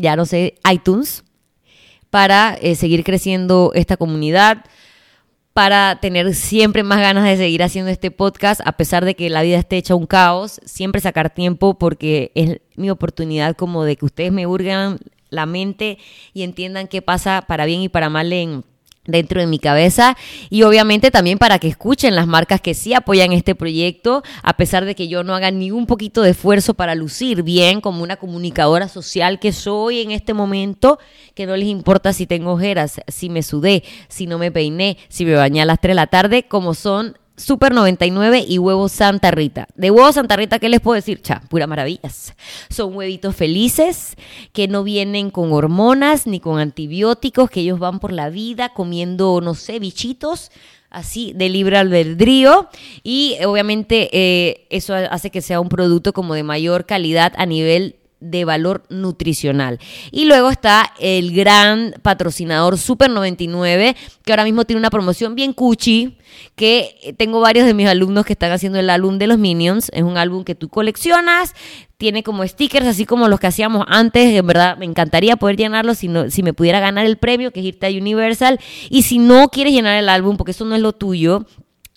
ya 0.02 0.18
no 0.18 0.26
sé, 0.26 0.56
iTunes, 0.70 1.24
para 2.10 2.58
eh, 2.62 2.76
seguir 2.76 3.06
creciendo 3.06 3.72
esta 3.74 3.96
comunidad, 3.96 4.66
para 5.54 5.98
tener 6.02 6.36
siempre 6.36 6.84
más 6.84 7.00
ganas 7.00 7.24
de 7.24 7.38
seguir 7.38 7.64
haciendo 7.64 7.90
este 7.90 8.12
podcast, 8.12 8.60
a 8.66 8.74
pesar 8.74 9.06
de 9.06 9.16
que 9.16 9.30
la 9.30 9.44
vida 9.44 9.60
esté 9.60 9.78
hecha 9.78 9.96
un 9.96 10.08
caos, 10.08 10.60
siempre 10.66 11.00
sacar 11.00 11.34
tiempo 11.34 11.80
porque 11.80 12.34
es 12.36 12.60
mi 12.76 12.90
oportunidad 12.90 13.56
como 13.56 13.86
de 13.86 13.96
que 13.96 14.04
ustedes 14.04 14.34
me 14.34 14.46
hurgan 14.46 15.00
la 15.30 15.46
mente 15.46 16.00
y 16.34 16.44
entiendan 16.44 16.90
qué 16.90 17.02
pasa 17.02 17.46
para 17.48 17.64
bien 17.64 17.80
y 17.80 17.88
para 17.88 18.10
mal 18.10 18.34
en 18.34 18.66
dentro 19.06 19.42
de 19.42 19.48
mi 19.48 19.60
cabeza 19.60 20.16
y 20.50 20.64
obviamente 20.64 21.12
también 21.12 21.38
para 21.38 21.60
que 21.60 21.68
escuchen 21.68 22.16
las 22.16 22.28
marcas 22.28 22.62
que 22.62 22.74
sí 22.74 22.94
apoyan 22.94 23.34
este 23.34 23.54
proyecto 23.54 24.24
a 24.44 24.56
pesar 24.56 24.86
de 24.86 24.96
que 24.96 25.08
yo 25.08 25.24
no 25.24 25.36
haga 25.36 25.52
ni 25.52 25.72
un 25.72 25.88
poquito 25.88 26.22
de 26.22 26.32
esfuerzo 26.32 26.74
para 26.74 26.96
lucir 26.96 27.44
bien 27.44 27.82
como 27.82 28.02
una 28.02 28.16
comunicadora 28.16 28.88
social 28.88 29.40
que 29.40 29.52
soy 29.52 30.02
en 30.02 30.12
este 30.12 30.34
momento 30.34 31.00
que 31.36 31.46
no 31.46 31.58
les 31.58 31.68
importa 31.68 32.14
si 32.14 32.28
tengo 32.28 32.54
ojeras, 32.54 33.02
si 33.08 33.30
me 33.30 33.44
sudé, 33.44 33.84
si 34.08 34.28
no 34.28 34.38
me 34.38 34.52
peiné, 34.52 34.98
si 35.10 35.26
me 35.26 35.34
bañé 35.34 35.62
a 35.62 35.66
las 35.66 35.82
3 35.82 35.92
de 35.92 35.96
la 35.96 36.08
tarde 36.08 36.44
como 36.48 36.74
son 36.74 37.18
Super 37.36 37.74
99 37.74 38.46
y 38.48 38.60
huevo 38.60 38.88
Santa 38.90 39.32
Rita. 39.32 39.68
De 39.76 39.90
huevo 39.90 40.12
Santa 40.12 40.36
Rita, 40.36 40.60
¿qué 40.60 40.70
les 40.70 40.82
puedo 40.82 40.96
decir? 40.96 41.22
Cha, 41.22 41.42
pura 41.50 41.66
maravillas. 41.66 42.36
Son 42.70 42.96
huevitos 42.96 43.36
felices 43.36 44.16
que 44.52 44.68
no 44.68 44.84
vienen 44.84 45.32
con 45.32 45.52
hormonas 45.52 46.28
ni 46.28 46.40
con 46.40 46.60
antibióticos, 46.60 47.50
que 47.50 47.62
ellos 47.62 47.80
van 47.80 48.00
por 48.00 48.12
la 48.12 48.30
vida 48.30 48.70
comiendo, 48.70 49.42
no 49.42 49.56
sé, 49.56 49.80
bichitos 49.80 50.52
así 50.92 51.34
de 51.36 51.50
libre 51.50 51.78
albedrío 51.78 52.70
y 53.02 53.38
obviamente 53.46 54.10
eh, 54.14 54.68
eso 54.70 54.94
hace 54.94 55.32
que 55.32 55.42
sea 55.42 55.60
un 55.60 55.68
producto 55.68 56.14
como 56.14 56.36
de 56.36 56.44
mayor 56.44 56.86
calidad 56.86 57.34
a 57.36 57.48
nivel 57.48 57.96
de 58.24 58.46
valor 58.46 58.84
nutricional. 58.90 59.80
Y 60.12 60.26
luego 60.26 60.50
está 60.50 60.94
el 61.00 61.34
gran 61.34 61.94
patrocinador 62.02 62.78
Super 62.78 63.10
99, 63.10 63.96
que 64.24 64.32
ahora 64.32 64.46
mismo 64.46 64.66
tiene 64.66 64.80
una 64.80 64.90
promoción 64.90 65.36
bien 65.36 65.54
cuchi, 65.54 66.18
que 66.56 67.16
tengo 67.18 67.40
varios 67.40 67.66
de 67.66 67.74
mis 67.74 67.88
alumnos 67.88 68.26
que 68.26 68.34
están 68.34 68.52
haciendo 68.52 68.80
el 68.80 68.90
álbum 68.90 69.18
de 69.18 69.28
los 69.28 69.38
Minions. 69.38 69.90
Es 69.94 70.04
un 70.04 70.18
álbum 70.18 70.44
que 70.44 70.56
tú 70.56 70.70
coleccionas, 70.70 71.54
tiene 71.98 72.24
como 72.24 72.46
stickers, 72.46 72.88
así 72.88 73.06
como 73.06 73.28
los 73.28 73.40
que 73.40 73.48
hacíamos 73.48 73.86
antes. 73.88 74.34
En 74.34 74.48
verdad, 74.48 74.78
me 74.78 74.86
encantaría 74.86 75.36
poder 75.36 75.58
llenarlo 75.58 75.94
si, 75.96 76.08
no, 76.08 76.30
si 76.30 76.44
me 76.44 76.54
pudiera 76.54 76.80
ganar 76.80 77.06
el 77.06 77.18
premio, 77.18 77.52
que 77.52 77.60
es 77.60 77.66
irte 77.66 77.88
a 77.88 77.90
Universal. 77.90 78.60
Y 78.90 79.04
si 79.04 79.20
no 79.20 79.50
quieres 79.50 79.74
llenar 79.74 79.98
el 79.98 80.10
álbum, 80.10 80.38
porque 80.38 80.52
eso 80.52 80.66
no 80.66 80.76
es 80.76 80.82
lo 80.82 80.94
tuyo, 80.94 81.46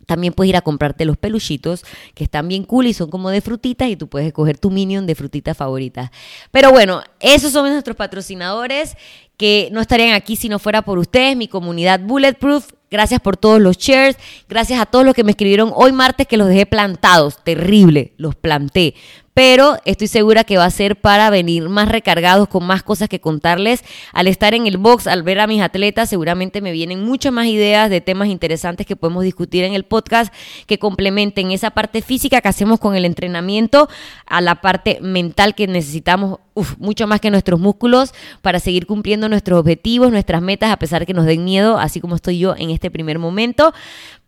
también 0.07 0.33
puedes 0.33 0.51
ir 0.51 0.57
a 0.57 0.63
comprarte 0.63 1.05
los 1.05 1.17
peluchitos 1.17 1.85
que 2.15 2.25
están 2.25 2.49
bien 2.49 2.65
cool 2.65 2.87
y 2.87 2.95
son 2.95 3.11
como 3.11 3.31
de 3.31 3.41
frutitas 3.41 3.89
y 3.89 3.97
tú 3.97 4.09
puedes 4.09 4.29
escoger 4.29 4.57
tu 4.57 4.71
minion 4.71 5.07
de 5.07 5.15
frutitas 5.15 5.57
favoritas. 5.57 6.11
Pero 6.51 6.71
bueno, 6.71 7.03
esos 7.21 7.53
son 7.53 7.71
nuestros 7.71 7.97
patrocinadores 7.97 8.97
que 9.37 9.69
no 9.73 9.81
estarían 9.81 10.15
aquí 10.15 10.37
si 10.37 10.49
no 10.49 10.59
fuera 10.59 10.83
por 10.83 10.99
ustedes, 10.99 11.37
mi 11.37 11.49
comunidad 11.49 12.01
Bulletproof. 12.01 12.71
Gracias 12.91 13.21
por 13.21 13.37
todos 13.37 13.61
los 13.61 13.77
shares. 13.77 14.17
Gracias 14.49 14.81
a 14.81 14.87
todos 14.87 15.05
los 15.05 15.15
que 15.15 15.25
me 15.25 15.33
escribieron 15.33 15.73
hoy 15.75 15.93
martes 15.93 16.27
que 16.27 16.37
los 16.37 16.49
dejé 16.49 16.67
plantados. 16.67 17.43
Terrible, 17.43 18.15
los 18.17 18.37
planté 18.37 18.95
pero 19.37 19.77
estoy 19.85 20.07
segura 20.07 20.45
que 20.45 20.57
va 20.57 20.65
a 20.65 20.71
ser 20.71 20.97
para 20.97 21.29
venir 21.29 21.69
más 21.69 21.91
recargados 21.91 22.49
con 22.49 22.65
más 22.65 22.83
cosas 22.83 23.11
que 23.11 23.21
contarles. 23.21 23.85
Al 24.15 24.29
estar 24.29 24.55
en 24.55 24.67
el 24.67 24.79
box, 24.79 25.07
al 25.07 25.23
ver 25.23 25.41
a 25.41 25.47
mis 25.47 25.61
atletas, 25.61 26.09
seguramente 26.09 26.63
me 26.63 26.73
vienen 26.73 27.05
muchas 27.05 27.35
más 27.35 27.47
ideas 27.47 27.91
de 27.91 28.01
temas 28.01 28.29
interesantes 28.29 28.87
que 28.87 28.97
podemos 28.97 29.25
discutir 29.25 29.63
en 29.65 29.75
el 29.75 29.85
podcast 29.85 30.33
que 30.65 30.79
complementen 30.79 31.51
esa 31.51 31.71
parte 31.71 32.01
física 32.01 32.41
que 32.41 32.49
hacemos 32.49 32.81
con 32.81 32.97
el 32.97 33.05
entrenamiento 33.05 33.91
a 34.25 34.41
la 34.41 34.63
parte 34.63 35.01
mental 35.03 35.55
que 35.55 35.67
necesitamos 35.67 36.39
mucho 36.79 37.07
más 37.07 37.21
que 37.21 37.31
nuestros 37.31 37.61
músculos 37.61 38.15
para 38.41 38.59
seguir 38.59 38.87
cumpliendo 38.87 39.29
nuestros 39.29 39.61
objetivos, 39.61 40.11
nuestras 40.11 40.41
metas, 40.41 40.73
a 40.73 40.79
pesar 40.79 41.05
que 41.05 41.13
nos 41.13 41.27
den 41.27 41.45
miedo, 41.45 41.79
así 41.79 42.01
como 42.01 42.15
estoy 42.17 42.39
yo 42.39 42.55
en 42.57 42.71
este 42.71 42.91
primer 42.91 43.19
momento. 43.19 43.75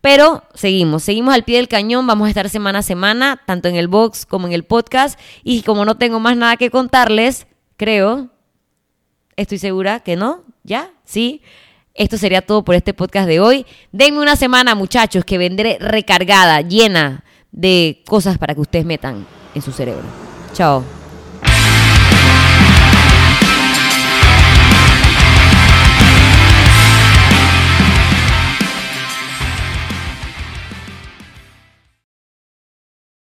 Pero 0.01 0.43
seguimos, 0.53 1.03
seguimos 1.03 1.33
al 1.33 1.43
pie 1.43 1.57
del 1.57 1.67
cañón, 1.67 2.07
vamos 2.07 2.27
a 2.27 2.29
estar 2.29 2.49
semana 2.49 2.79
a 2.79 2.83
semana, 2.83 3.41
tanto 3.45 3.67
en 3.67 3.75
el 3.75 3.87
box 3.87 4.25
como 4.25 4.47
en 4.47 4.53
el 4.53 4.63
podcast. 4.63 5.19
Y 5.43 5.63
como 5.63 5.83
no 5.85 5.97
tengo 5.97 6.19
más 6.19 6.37
nada 6.37 6.55
que 6.55 6.69
contarles, 6.69 7.47
creo, 7.75 8.29
estoy 9.35 9.57
segura 9.57 9.99
que 9.99 10.15
no, 10.15 10.43
¿ya? 10.63 10.91
¿Sí? 11.03 11.41
Esto 11.93 12.17
sería 12.17 12.41
todo 12.41 12.63
por 12.63 12.75
este 12.75 12.93
podcast 12.93 13.27
de 13.27 13.41
hoy. 13.41 13.65
Denme 13.91 14.19
una 14.19 14.37
semana, 14.37 14.73
muchachos, 14.73 15.25
que 15.25 15.37
vendré 15.37 15.77
recargada, 15.81 16.61
llena 16.61 17.25
de 17.51 18.03
cosas 18.05 18.37
para 18.37 18.55
que 18.55 18.61
ustedes 18.61 18.85
metan 18.85 19.25
en 19.53 19.61
su 19.61 19.73
cerebro. 19.73 20.05
Chao. 20.53 20.98